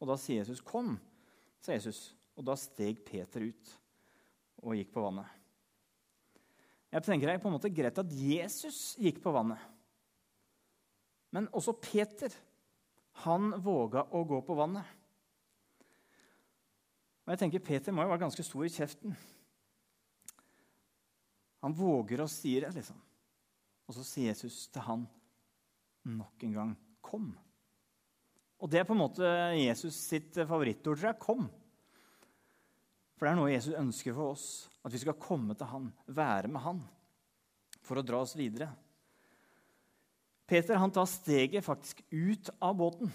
Og 0.00 0.08
da 0.08 0.16
sier 0.16 0.40
Jesus, 0.40 0.60
'Kom', 0.60 0.98
sa 1.60 1.72
Jesus. 1.72 2.14
Og 2.36 2.44
da 2.44 2.54
steg 2.56 3.04
Peter 3.04 3.40
ut 3.40 3.78
og 4.62 4.76
gikk 4.76 4.92
på 4.92 5.02
vannet. 5.02 5.26
Jeg 6.92 7.02
tenker 7.02 7.26
Det 7.26 7.34
er 7.34 7.42
på 7.42 7.48
en 7.48 7.58
måte 7.58 7.74
greit 7.74 7.98
at 7.98 8.12
Jesus 8.12 8.96
gikk 8.96 9.22
på 9.22 9.32
vannet. 9.32 9.58
Men 11.30 11.48
også 11.48 11.72
Peter 11.72 12.32
han 13.24 13.52
våga 13.62 14.06
å 14.10 14.24
gå 14.24 14.40
på 14.46 14.56
vannet. 14.56 14.86
Og 17.26 17.34
jeg 17.34 17.38
tenker 17.38 17.62
Peter 17.62 17.92
må 17.92 18.02
jo 18.02 18.08
være 18.08 18.24
ganske 18.24 18.42
stor 18.42 18.64
i 18.64 18.72
kjeften. 18.72 19.14
Han 21.60 21.76
våger 21.76 22.22
å 22.24 22.28
si 22.30 22.56
liksom. 22.60 22.96
Og 23.90 23.96
så 23.96 24.04
sier 24.06 24.30
Jesus 24.30 24.68
til 24.70 24.84
han 24.86 25.00
nok 26.06 26.44
en 26.46 26.52
gang 26.54 26.76
'kom'. 27.02 27.34
Og 28.60 28.70
det 28.70 28.78
er 28.80 28.84
på 28.84 28.92
en 28.92 29.02
måte 29.02 29.24
Jesus 29.58 29.94
sitt 29.94 30.34
favorittord, 30.34 30.98
tror 30.98 31.10
jeg. 31.10 31.18
'Kom'. 31.18 31.50
For 33.16 33.26
det 33.26 33.32
er 33.32 33.36
noe 33.36 33.50
Jesus 33.50 33.74
ønsker 33.74 34.14
for 34.14 34.30
oss. 34.30 34.70
At 34.84 34.92
vi 34.92 34.98
skal 34.98 35.18
komme 35.18 35.54
til 35.54 35.66
han, 35.66 35.92
være 36.06 36.48
med 36.48 36.60
han, 36.60 36.88
for 37.82 37.98
å 37.98 38.06
dra 38.06 38.20
oss 38.20 38.36
videre. 38.36 38.70
Peter 40.46 40.76
han 40.76 40.90
tar 40.90 41.04
steget 41.04 41.64
faktisk 41.64 42.00
ut 42.10 42.50
av 42.62 42.76
båten. 42.76 43.12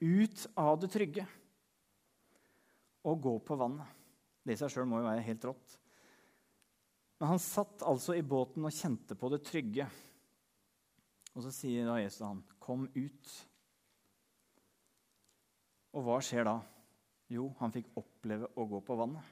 Ut 0.00 0.46
av 0.56 0.80
det 0.80 0.90
trygge. 0.90 1.26
Og 3.04 3.22
går 3.22 3.38
på 3.38 3.56
vannet. 3.56 3.86
Det 4.44 4.52
i 4.52 4.56
seg 4.56 4.70
sjøl 4.70 4.86
må 4.86 4.98
jo 4.98 5.08
være 5.08 5.22
helt 5.22 5.44
rått. 5.44 5.78
Men 7.18 7.30
han 7.30 7.42
satt 7.42 7.84
altså 7.86 8.16
i 8.18 8.24
båten 8.26 8.66
og 8.66 8.74
kjente 8.74 9.16
på 9.18 9.30
det 9.32 9.42
trygge. 9.46 9.86
Og 11.34 11.44
så 11.44 11.52
sier 11.54 11.86
da 11.86 11.98
Jesus 12.00 12.26
han, 12.26 12.42
'Kom 12.58 12.88
ut'. 12.94 13.46
Og 15.94 16.02
hva 16.02 16.18
skjer 16.20 16.44
da? 16.44 16.60
Jo, 17.30 17.54
han 17.58 17.72
fikk 17.72 17.86
oppleve 17.96 18.50
å 18.56 18.66
gå 18.68 18.80
på 18.80 18.96
vannet. 18.98 19.22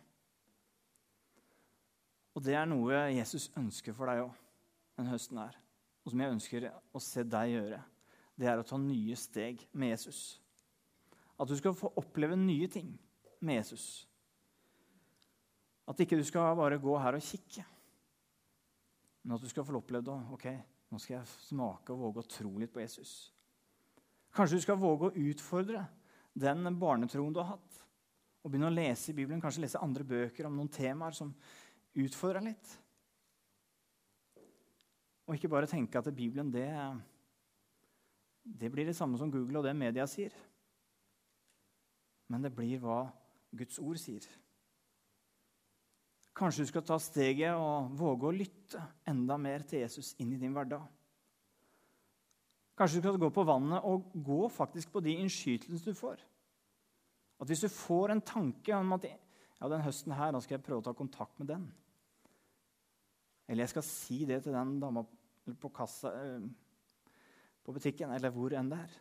Og 2.34 2.42
det 2.42 2.54
er 2.54 2.66
noe 2.66 3.10
Jesus 3.12 3.50
ønsker 3.56 3.92
for 3.92 4.08
deg 4.08 4.22
òg 4.24 4.32
den 4.96 5.10
høsten 5.10 5.38
her. 5.38 5.58
Og 6.02 6.12
som 6.12 6.20
jeg 6.20 6.34
ønsker 6.34 6.68
å 6.94 7.02
se 7.02 7.24
deg 7.28 7.50
gjøre. 7.56 7.82
Det 8.38 8.48
er 8.48 8.58
å 8.58 8.66
ta 8.66 8.78
nye 8.80 9.16
steg 9.18 9.66
med 9.72 9.92
Jesus. 9.92 10.40
At 11.38 11.50
du 11.50 11.56
skal 11.58 11.76
få 11.76 11.92
oppleve 12.00 12.38
nye 12.38 12.68
ting 12.72 12.98
med 13.40 13.60
Jesus. 13.60 14.06
At 15.88 16.00
ikke 16.00 16.16
du 16.16 16.24
skal 16.24 16.56
bare 16.56 16.80
gå 16.80 16.96
her 17.02 17.18
og 17.18 17.24
kikke, 17.26 17.64
men 19.22 19.36
at 19.36 19.42
du 19.44 19.50
skal 19.50 19.66
få 19.66 19.78
oppleve 19.78 20.04
det. 20.08 20.18
Ok, 20.34 20.46
nå 20.90 21.00
skal 21.00 21.18
jeg 21.18 21.30
smake 21.46 21.94
og 21.94 22.02
våge 22.06 22.24
å 22.24 22.30
tro 22.30 22.52
litt 22.58 22.72
på 22.74 22.82
Jesus. 22.82 23.32
Kanskje 24.34 24.58
du 24.58 24.64
skal 24.64 24.80
våge 24.80 25.10
å 25.10 25.24
utfordre 25.30 25.84
den 26.32 26.64
barnetroen 26.80 27.34
du 27.34 27.40
har 27.42 27.54
hatt. 27.54 27.80
Og 28.42 28.50
begynne 28.50 28.70
å 28.72 28.74
lese 28.74 29.12
i 29.12 29.16
Bibelen, 29.16 29.42
kanskje 29.42 29.62
lese 29.66 29.82
andre 29.82 30.06
bøker 30.06 30.48
om 30.48 30.56
noen 30.56 30.70
temaer 30.72 31.14
som 31.14 31.30
utfordrer 31.94 32.48
litt. 32.48 32.70
Og 35.28 35.36
ikke 35.36 35.52
bare 35.52 35.70
tenke 35.70 36.00
at 36.00 36.10
Bibelen 36.10 36.50
det, 36.50 36.66
det 38.42 38.72
blir 38.72 38.88
det 38.88 38.96
samme 38.98 39.20
som 39.20 39.30
Google 39.30 39.60
og 39.60 39.68
det 39.68 39.76
media 39.78 40.08
sier. 40.10 40.34
Men 42.32 42.42
det 42.42 42.54
blir 42.56 42.80
hva 42.82 43.04
Guds 43.54 43.78
ord 43.78 44.00
sier. 44.00 44.26
Kanskje 46.32 46.64
du 46.64 46.70
skal 46.70 46.84
ta 46.88 46.96
steget 47.02 47.52
og 47.52 47.92
våge 47.98 48.28
å 48.28 48.34
lytte 48.34 48.80
enda 49.08 49.36
mer 49.40 49.66
til 49.68 49.82
Jesus 49.82 50.14
inn 50.22 50.32
i 50.32 50.40
din 50.40 50.54
hverdag. 50.56 50.84
Kanskje 52.78 52.98
du 52.98 53.04
skal 53.04 53.20
gå 53.20 53.28
på 53.34 53.44
vannet 53.44 53.84
og 53.84 54.14
gå 54.16 54.46
faktisk 54.48 54.94
på 54.94 55.02
de 55.04 55.18
innskytelsene 55.20 55.92
du 55.92 55.98
får. 55.98 56.22
At 57.42 57.50
Hvis 57.50 57.64
du 57.66 57.68
får 57.68 58.14
en 58.14 58.24
tanke 58.24 58.74
om 58.76 58.96
at 58.96 59.04
ja, 59.04 59.68
den 59.68 59.84
høsten 59.84 60.14
her, 60.16 60.32
da 60.32 60.40
skal 60.40 60.56
jeg 60.56 60.64
prøve 60.64 60.80
å 60.80 60.88
ta 60.88 60.94
kontakt 60.96 61.38
med 61.38 61.50
den 61.50 61.68
Eller 63.48 63.64
jeg 63.66 63.74
skal 63.74 63.84
si 63.86 64.24
det 64.24 64.42
til 64.42 64.54
den 64.54 64.78
dama 64.80 65.04
på 65.60 65.68
kassa 65.74 66.12
øh, 66.14 66.44
på 67.62 67.72
butikken, 67.72 68.10
eller 68.10 68.30
hvor 68.30 68.54
enn 68.54 68.70
det 68.70 68.78
er 68.78 68.94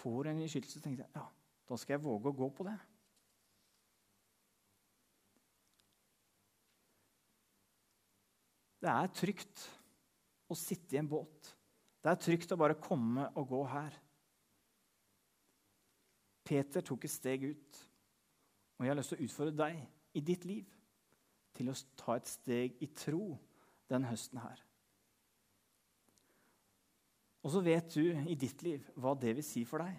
Får 0.00 0.30
en 0.30 0.40
innskytelse, 0.40 0.80
tenker 0.80 1.04
jeg 1.04 1.14
ja, 1.14 1.26
da 1.68 1.76
skal 1.76 1.96
jeg 1.96 2.04
våge 2.04 2.30
å 2.30 2.36
gå 2.36 2.48
på 2.56 2.64
det. 2.64 2.76
Det 8.80 8.88
er 8.88 9.12
trygt 9.12 9.64
å 10.50 10.56
sitte 10.56 10.96
i 10.96 11.00
en 11.00 11.08
båt. 11.10 11.52
Det 12.00 12.10
er 12.10 12.20
trygt 12.20 12.52
å 12.54 12.58
bare 12.60 12.78
komme 12.80 13.26
og 13.36 13.50
gå 13.52 13.60
her. 13.74 13.96
Peter 16.50 16.82
tok 16.82 17.04
et 17.04 17.12
steg 17.12 17.44
ut, 17.44 17.80
og 18.78 18.86
jeg 18.86 18.90
har 18.90 18.98
lyst 18.98 19.12
til 19.12 19.20
å 19.20 19.26
utfordre 19.28 19.58
deg 19.60 20.16
i 20.16 20.22
ditt 20.24 20.46
liv 20.48 20.70
til 21.54 21.70
å 21.70 21.76
ta 22.00 22.16
et 22.16 22.30
steg 22.30 22.80
i 22.82 22.88
tro 22.96 23.36
den 23.90 24.06
høsten 24.08 24.40
her. 24.40 24.62
Og 27.44 27.52
så 27.54 27.62
vet 27.64 27.92
du 27.94 28.04
i 28.10 28.36
ditt 28.36 28.64
liv 28.64 28.84
hva 29.00 29.14
det 29.16 29.36
vil 29.36 29.46
si 29.46 29.62
for 29.68 29.84
deg. 29.84 29.94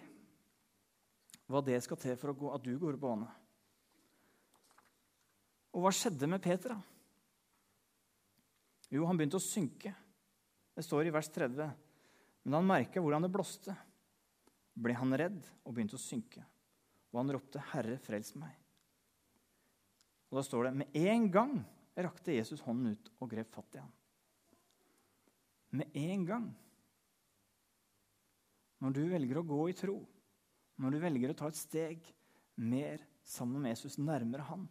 Hva 1.50 1.62
det 1.64 1.80
skal 1.84 1.98
til 2.00 2.18
for 2.18 2.34
at 2.54 2.66
du 2.66 2.74
går 2.78 2.98
på 2.98 3.08
vannet. 3.08 3.38
Og 5.72 5.86
hva 5.86 5.92
skjedde 5.94 6.28
med 6.28 6.42
Peter? 6.44 6.74
da? 6.74 6.91
Jo, 8.92 9.06
han 9.08 9.16
begynte 9.16 9.40
å 9.40 9.42
synke. 9.42 9.94
Det 10.76 10.84
står 10.84 11.08
i 11.08 11.14
vers 11.14 11.28
30. 11.32 11.72
Men 12.42 12.54
da 12.54 12.60
han 12.60 12.68
merka 12.68 13.00
hvordan 13.00 13.24
det 13.24 13.32
blåste, 13.32 13.74
ble 14.72 14.96
han 14.96 15.16
redd 15.16 15.40
og 15.64 15.74
begynte 15.74 15.96
å 15.96 16.02
synke. 16.02 16.42
Og 17.12 17.20
han 17.20 17.32
ropte, 17.36 17.60
'Herre, 17.60 17.98
frels 18.00 18.34
meg.' 18.36 18.58
Og 20.32 20.38
Da 20.38 20.42
står 20.42 20.64
det 20.64 20.76
med 20.80 20.96
en 20.96 21.30
gang 21.30 21.64
rakte 21.96 22.32
Jesus 22.32 22.62
hånden 22.64 22.94
ut 22.94 23.10
og 23.20 23.30
grep 23.30 23.52
fatt 23.52 23.76
i 23.76 23.82
ham. 23.82 23.92
Med 25.76 25.96
en 25.96 26.24
gang. 26.24 26.48
Når 28.80 28.96
du 28.96 29.02
velger 29.12 29.38
å 29.38 29.46
gå 29.46 29.68
i 29.70 29.76
tro, 29.76 29.98
når 30.80 30.90
du 30.90 30.98
velger 31.04 31.32
å 31.32 31.36
ta 31.36 31.50
et 31.52 31.58
steg 31.58 32.08
mer 32.56 33.04
sammen 33.22 33.62
med 33.62 33.76
Jesus, 33.76 34.00
nærmere 34.00 34.48
han, 34.48 34.66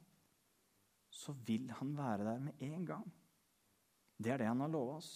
så 1.11 1.33
vil 1.45 1.69
han 1.77 1.93
være 1.95 2.25
der 2.25 2.39
med 2.39 2.61
en 2.61 2.85
gang. 2.85 3.07
Det 4.21 4.31
er 4.31 4.41
det 4.41 4.49
han 4.51 4.61
har 4.61 4.69
lova 4.69 4.99
oss. 4.99 5.11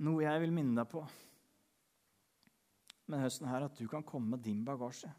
Noe 0.00 0.24
jeg 0.24 0.40
vil 0.40 0.54
minne 0.56 0.78
deg 0.80 0.88
på 0.88 1.02
med 3.10 3.20
høsten 3.24 3.48
her, 3.50 3.66
at 3.66 3.76
du 3.76 3.88
kan 3.90 4.06
komme 4.06 4.36
med 4.36 4.44
din 4.46 4.62
bagasje. 4.64 5.10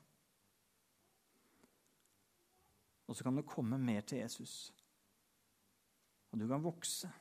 Og 3.12 3.18
så 3.18 3.26
kan 3.28 3.36
du 3.36 3.44
komme 3.44 3.78
mer 3.78 4.06
til 4.08 4.24
Jesus. 4.24 4.72
Og 6.32 6.40
du 6.40 6.48
kan 6.48 6.64
vokse 6.64 7.12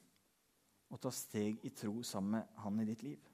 og 0.90 1.00
ta 1.02 1.10
steg 1.14 1.64
i 1.66 1.72
tro 1.74 2.04
sammen 2.06 2.38
med 2.38 2.62
han 2.62 2.80
i 2.80 2.86
ditt 2.86 3.02
liv. 3.02 3.29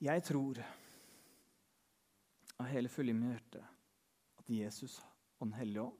Jeg 0.00 0.22
tror 0.24 0.58
av 2.60 2.68
hele 2.68 2.88
fulle 2.88 3.12
mitt 3.12 3.34
hjerte 3.34 3.60
at 4.40 4.48
Jesus 4.48 4.98
og 5.38 5.46
Den 5.46 5.56
hellige 5.58 5.82
ånd 5.82 5.98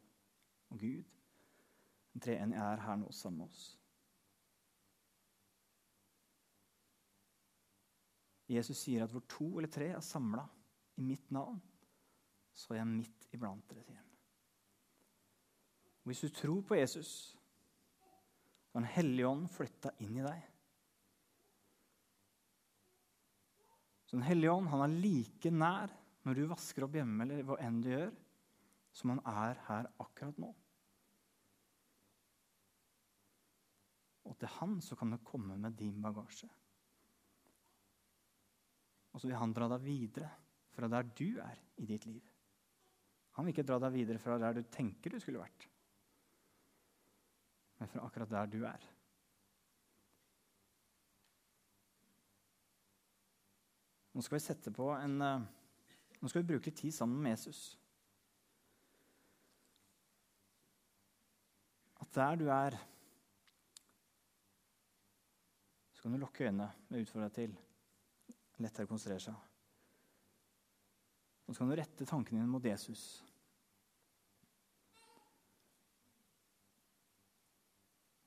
og 0.70 0.78
Gud, 0.78 1.04
den 2.12 2.22
treenige, 2.24 2.60
er 2.60 2.80
her 2.84 2.96
nå 2.96 3.10
sammen 3.12 3.38
med 3.38 3.46
oss. 3.46 3.62
Jesus 8.50 8.78
sier 8.82 9.04
at 9.04 9.12
hvor 9.14 9.24
to 9.30 9.48
eller 9.58 9.70
tre 9.70 9.90
er 9.94 10.04
samla 10.04 10.44
i 10.96 11.04
mitt 11.06 11.30
navn, 11.30 11.60
så 12.52 12.74
er 12.74 12.80
jeg 12.80 12.90
midt 12.90 13.28
iblant 13.36 13.68
dere, 13.70 13.84
sier 13.84 14.00
han. 14.00 14.08
Hvis 16.08 16.24
du 16.24 16.28
tror 16.34 16.60
på 16.66 16.74
Jesus, 16.74 17.12
så 18.70 18.78
har 18.78 18.80
Den 18.80 18.92
hellige 18.96 19.28
ånd 19.28 19.48
flytta 19.50 19.90
inn 19.98 20.16
i 20.16 20.24
deg. 20.24 20.49
Så 24.10 24.16
Den 24.16 24.26
hellige 24.26 24.50
ånd 24.50 24.66
han 24.72 24.80
er 24.82 24.94
like 25.04 25.50
nær 25.54 25.92
når 26.26 26.34
du 26.34 26.48
vasker 26.50 26.82
opp 26.82 26.96
hjemme, 26.98 27.22
eller 27.22 27.44
hva 27.46 27.60
enn 27.62 27.76
du 27.78 27.92
gjør, 27.92 28.10
som 28.90 29.12
han 29.14 29.20
er 29.30 29.60
her 29.68 29.86
akkurat 30.02 30.40
nå. 30.42 30.48
Og 34.26 34.34
til 34.42 34.50
han 34.56 34.74
så 34.82 34.98
kan 34.98 35.14
du 35.14 35.20
komme 35.22 35.54
med 35.62 35.78
din 35.78 36.02
bagasje. 36.02 36.50
Og 39.14 39.22
så 39.22 39.30
vil 39.30 39.38
han 39.38 39.54
dra 39.54 39.70
deg 39.76 39.86
videre 39.86 40.34
fra 40.74 40.90
der 40.90 41.06
du 41.06 41.28
er 41.46 41.62
i 41.78 41.86
ditt 41.86 42.10
liv. 42.10 42.26
Han 43.38 43.46
vil 43.46 43.54
ikke 43.54 43.68
dra 43.70 43.78
deg 43.86 43.94
videre 43.94 44.22
fra 44.26 44.42
der 44.42 44.58
du 44.58 44.64
tenker 44.74 45.14
du 45.14 45.22
skulle 45.22 45.42
vært, 45.46 45.70
men 47.78 47.94
fra 47.94 48.02
akkurat 48.10 48.34
der 48.34 48.50
du 48.50 48.64
er. 48.66 48.90
Nå 54.12 54.24
skal 54.26 54.36
vi 54.36 54.42
sette 54.42 54.72
på 54.74 54.88
en 54.96 55.20
eh, 55.22 55.48
Nå 56.20 56.28
skal 56.28 56.42
vi 56.42 56.50
bruke 56.52 56.68
litt 56.68 56.76
tid 56.76 56.92
sammen 56.92 57.22
med 57.22 57.32
Jesus. 57.32 57.60
At 62.00 62.10
der 62.12 62.36
du 62.36 62.44
er, 62.52 62.76
så 65.94 66.02
kan 66.02 66.12
du 66.12 66.20
lukke 66.20 66.44
øynene 66.44 66.68
med 66.90 67.06
utfordre 67.06 67.30
deg 67.30 67.38
til. 67.38 67.56
Lettere 68.60 68.84
å 68.84 68.90
konsentrere 68.90 69.24
seg. 69.24 69.46
Og 71.46 71.54
så 71.54 71.62
kan 71.62 71.72
du 71.72 71.78
rette 71.80 72.06
tankene 72.06 72.42
dine 72.42 72.52
mot 72.52 72.68
Jesus. 72.68 73.06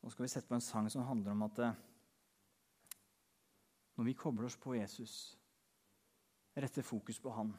Så 0.01 0.09
skal 0.11 0.25
vi 0.25 0.33
sette 0.33 0.49
på 0.49 0.57
en 0.57 0.65
sang 0.65 0.89
som 0.91 1.05
handler 1.07 1.31
om 1.31 1.45
at 1.45 1.61
eh, 1.63 1.77
når 3.95 4.09
vi 4.09 4.17
kobler 4.17 4.49
oss 4.49 4.57
på 4.57 4.73
Jesus, 4.75 5.13
retter 6.55 6.85
fokus 6.85 7.19
på 7.19 7.31
Han, 7.33 7.53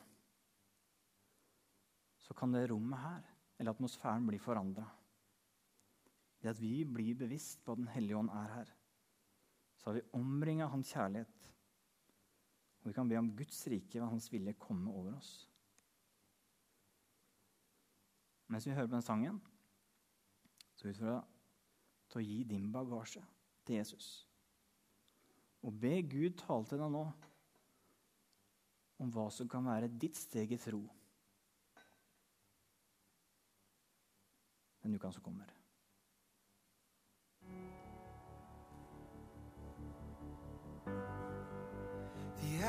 så 2.24 2.35
kan 2.35 2.52
det 2.52 2.70
rommet 2.70 2.98
her, 2.98 3.24
eller 3.59 3.74
atmosfæren, 3.74 4.26
bli 4.26 4.38
forandra. 4.38 4.87
Ved 6.40 6.50
at 6.50 6.61
vi 6.61 6.85
blir 6.85 7.14
bevisst 7.14 7.64
på 7.64 7.72
at 7.72 7.78
Den 7.78 7.88
hellige 7.88 8.16
ånd 8.16 8.30
er 8.30 8.54
her, 8.54 8.70
så 9.76 9.90
har 9.90 9.94
vi 9.98 10.09
omringa 10.12 10.66
Hans 10.66 10.92
kjærlighet. 10.92 11.50
Og 12.80 12.88
vi 12.88 12.92
kan 12.92 13.09
be 13.09 13.18
om 13.18 13.37
Guds 13.37 13.66
rike 13.66 14.00
ved 14.00 14.09
Hans 14.09 14.33
vilje 14.33 14.52
komme 14.52 14.90
over 14.90 15.16
oss. 15.16 15.50
Mens 18.48 18.66
vi 18.66 18.72
hører 18.72 18.87
på 18.87 18.94
den 18.94 19.02
sangen, 19.02 19.40
så 20.74 20.88
utfordrer 20.88 21.14
jeg 21.14 21.24
til 22.11 22.20
å 22.20 22.24
gi 22.24 22.42
din 22.44 22.66
bagasje 22.72 23.22
til 23.64 23.80
Jesus. 23.80 24.09
Og 25.64 25.80
be 25.80 26.02
Gud 26.02 26.37
tale 26.38 26.68
til 26.68 26.80
deg 26.80 26.92
nå 26.92 27.07
om 29.02 29.11
hva 29.11 29.26
som 29.35 29.48
kan 29.50 29.66
være 29.66 29.90
ditt 29.90 30.18
steg 30.18 30.54
i 30.54 30.61
tro 30.61 30.85
den 34.85 34.94
uka 34.94 35.12
som 35.12 35.22
kommer. 35.22 35.44
The 42.40 42.64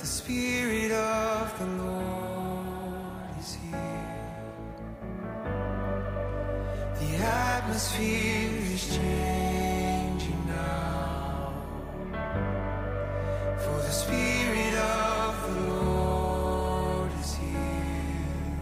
the 0.00 0.06
Spirit 0.06 0.90
of 0.92 1.58
the 1.58 1.66
Lord 1.66 3.38
is 3.38 3.52
here. 3.52 4.16
The 6.98 7.16
atmosphere 7.16 8.50
is 8.72 8.96
changing 8.96 10.46
now. 10.46 11.52
For 13.58 13.76
the 13.76 13.90
Spirit 13.90 14.74
of 14.74 15.34
the 15.46 15.60
Lord 15.74 17.10
is 17.20 17.34
here. 17.34 18.54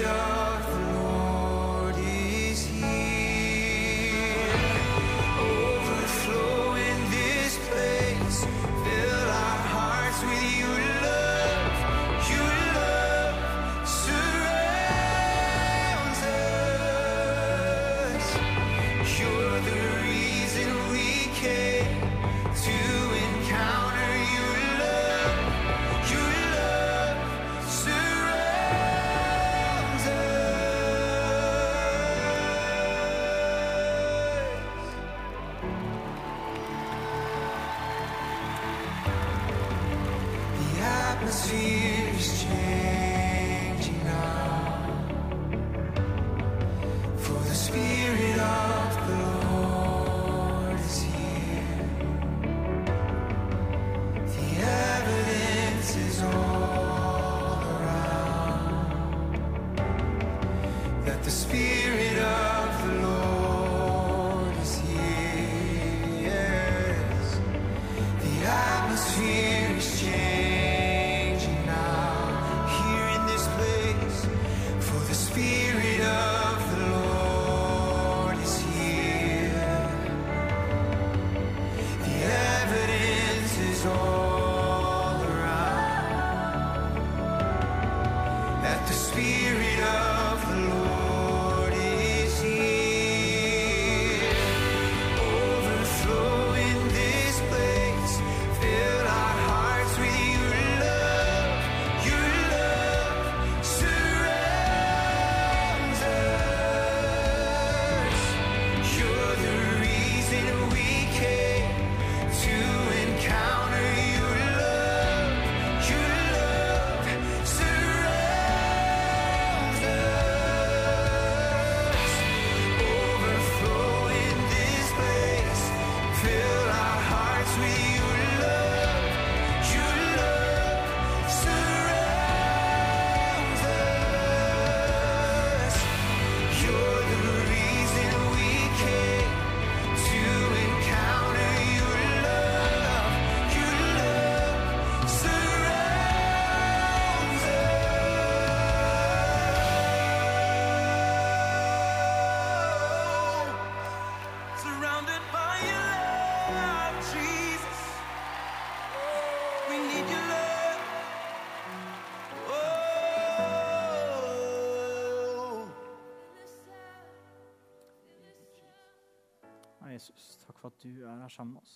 du 171.07 171.11
er 171.11 171.21
her 171.21 171.27
sammen 171.27 171.53
med 171.53 171.61
oss. 171.61 171.75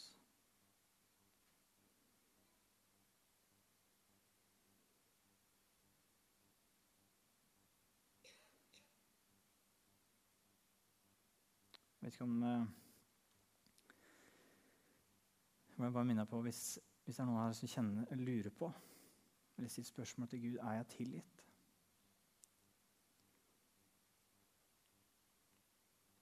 Jeg 12.02 12.08
vet 12.08 12.14
ikke 12.14 12.24
om 12.24 12.44
eh, 12.44 12.66
Jeg 15.70 15.78
må 15.78 15.90
bare 15.92 16.06
minne 16.06 16.26
på 16.26 16.42
hvis, 16.42 16.80
hvis 17.06 17.16
det 17.16 17.24
er 17.24 17.30
noen 17.30 17.46
her 17.46 17.54
som 17.56 17.70
kjenner, 17.72 18.16
lurer 18.16 18.50
på 18.50 18.74
eller 19.58 19.70
stiller 19.70 19.88
spørsmål 19.88 20.28
til 20.28 20.42
Gud 20.42 20.58
er 20.58 20.74
jeg 20.74 20.88
tilgitt. 20.88 21.46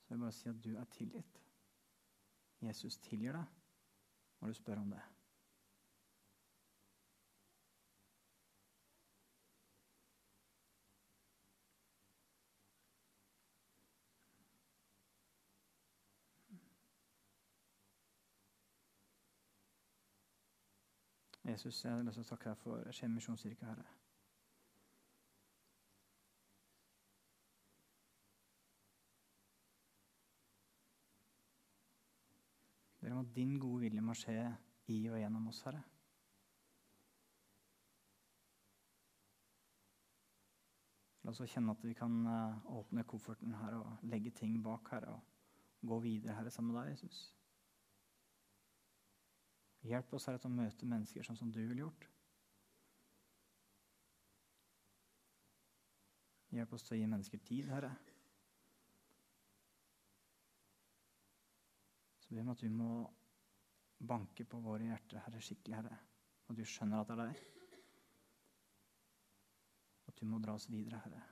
Så 0.03 0.13
jeg 0.13 0.19
bare 0.19 0.31
si 0.31 0.49
at 0.49 0.63
du 0.63 0.75
er 0.75 0.83
tilgitt. 0.83 1.48
Jesus 2.61 2.97
tilgir 2.97 3.37
deg 3.37 3.45
når 4.39 4.47
du 4.47 4.53
spør 4.53 4.81
om 4.81 4.91
det. 4.91 5.01
Jesus, 21.49 21.85
jeg 21.85 21.93
har 21.93 22.03
lyst 22.03 22.19
til 22.19 22.27
å 22.27 22.29
takke 22.29 22.51
deg 22.51 22.59
for 22.61 22.91
Skien 22.93 23.15
misjonskirke, 23.15 23.65
Herre. 23.65 24.08
Om 33.19 33.25
at 33.25 33.35
din 33.35 33.57
gode 33.59 33.81
vilje 33.83 34.01
må 34.01 34.13
skje 34.15 34.35
i 34.89 34.99
og 35.11 35.17
gjennom 35.19 35.47
oss, 35.51 35.61
Herre. 35.67 35.81
La 41.23 41.33
oss 41.33 41.41
kjenne 41.51 41.75
at 41.75 41.83
vi 41.83 41.93
kan 41.93 42.15
eh, 42.25 42.69
åpne 42.79 43.03
kofferten 43.03 43.53
her 43.59 43.75
og 43.77 44.05
legge 44.07 44.31
ting 44.31 44.55
bak 44.63 44.87
her 44.95 45.09
og 45.11 45.19
gå 45.85 45.99
videre, 45.99 46.37
Herre, 46.37 46.51
sammen 46.51 46.73
med 46.73 46.81
deg, 46.81 46.95
Jesus. 46.95 47.19
Hjelp 49.85 50.13
oss, 50.13 50.25
Herre, 50.25 50.39
til 50.39 50.49
å 50.49 50.55
møte 50.55 50.87
mennesker 50.89 51.27
sånn 51.27 51.37
som 51.39 51.51
du 51.51 51.59
ville 51.61 51.83
gjort. 51.83 52.07
Hjelp 56.55 56.73
oss 56.73 56.87
til 56.87 56.97
å 56.97 57.01
gi 57.01 57.11
mennesker 57.11 57.43
tid, 57.45 57.69
Herre. 57.69 57.93
Så 62.29 62.35
ber 62.35 62.41
vi 62.43 62.45
om 62.45 62.49
at 62.53 62.61
du 62.61 62.69
må 62.69 62.87
banke 64.05 64.43
på 64.45 64.59
våre 64.61 64.85
hjerter, 64.85 65.17
Herre, 65.25 65.39
skikkelig, 65.41 65.79
Herre. 65.79 65.95
Og 66.45 66.59
du 66.59 66.61
skjønner 66.61 67.01
at 67.01 67.09
det 67.09 67.15
er 67.15 67.21
deg. 67.23 67.39
At 70.11 70.19
du 70.21 70.27
må 70.29 70.37
dra 70.43 70.53
oss 70.53 70.67
videre, 70.69 70.99
Herre. 71.07 71.23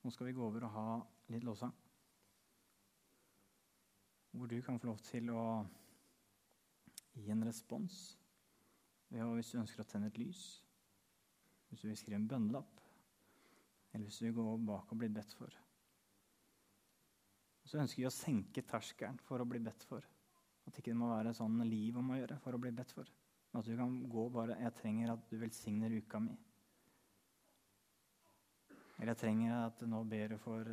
Nå 0.00 0.14
skal 0.16 0.30
vi 0.30 0.34
gå 0.40 0.48
over 0.48 0.64
og 0.70 0.74
ha 0.78 0.86
litt 1.36 1.44
lovsang. 1.44 1.76
Hvor 4.32 4.48
du 4.48 4.56
kan 4.64 4.80
få 4.80 4.94
lov 4.94 5.04
til 5.04 5.28
å 5.36 5.44
gi 7.12 7.28
en 7.36 7.44
respons 7.44 8.00
ved 9.12 9.24
å, 9.24 9.34
hvis 9.36 9.52
du 9.52 9.60
ønsker 9.60 9.84
å 9.84 9.88
tenne 9.88 10.08
et 10.08 10.20
lys, 10.20 10.42
hvis 11.68 11.84
du 11.84 11.88
vil 11.90 11.98
skrive 12.00 12.20
en 12.20 12.28
bønnelapp, 12.28 12.80
eller 13.92 14.08
hvis 14.08 14.22
du 14.22 14.26
vil 14.26 14.38
gå 14.38 14.56
bak 14.68 14.92
og 14.92 15.00
bli 15.02 15.10
bedt 15.12 15.34
for. 15.36 15.52
Så 17.68 17.80
ønsker 17.80 18.02
vi 18.02 18.08
å 18.08 18.14
senke 18.14 18.64
terskelen 18.66 19.20
for 19.22 19.40
å 19.40 19.48
bli 19.48 19.60
bedt 19.62 19.84
for. 19.88 20.04
At 20.66 20.78
ikke 20.78 20.92
det 20.92 20.98
må 20.98 21.10
være 21.12 21.34
sånn 21.36 21.60
liv 21.68 21.98
om 21.98 22.10
å 22.12 22.18
gjøre 22.18 22.38
for 22.42 22.56
å 22.56 22.60
bli 22.60 22.72
bedt 22.74 22.94
for. 22.96 23.08
At 23.52 23.68
du 23.68 23.76
kan 23.76 23.92
gå 24.08 24.28
bare 24.32 24.56
'Jeg 24.58 24.74
trenger 24.74 25.12
at 25.12 25.28
du 25.28 25.36
velsigner 25.38 25.92
uka 25.92 26.18
mi'. 26.18 26.38
Eller 28.98 29.12
'Jeg 29.12 29.18
trenger 29.18 29.66
at 29.66 29.82
nå 29.82 30.04
ber 30.04 30.28
du 30.28 30.38
for, 30.38 30.64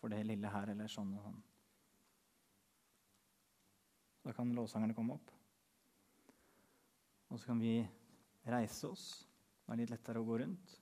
for 0.00 0.08
det 0.08 0.26
lille 0.26 0.48
her', 0.48 0.70
eller 0.70 0.86
sånn 0.86 1.16
og 1.16 1.22
sånn. 1.22 1.42
Da 4.24 4.32
kan 4.32 4.52
lovsangerne 4.52 4.94
komme 4.94 5.14
opp. 5.14 5.39
Og 7.30 7.38
så 7.38 7.50
kan 7.50 7.60
vi 7.62 7.78
reise 8.50 8.90
oss. 8.90 9.06
Det 9.64 9.74
er 9.74 9.82
litt 9.84 9.92
lettere 9.94 10.22
å 10.22 10.26
gå 10.26 10.40
rundt. 10.42 10.72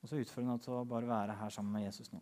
Og 0.00 0.08
så 0.08 0.20
utfordrer 0.20 0.52
han 0.52 0.60
til 0.64 0.76
å 0.76 0.84
bare 0.88 1.08
være 1.08 1.38
her 1.40 1.52
sammen 1.52 1.72
med 1.76 1.86
Jesus 1.88 2.12
nå. 2.12 2.20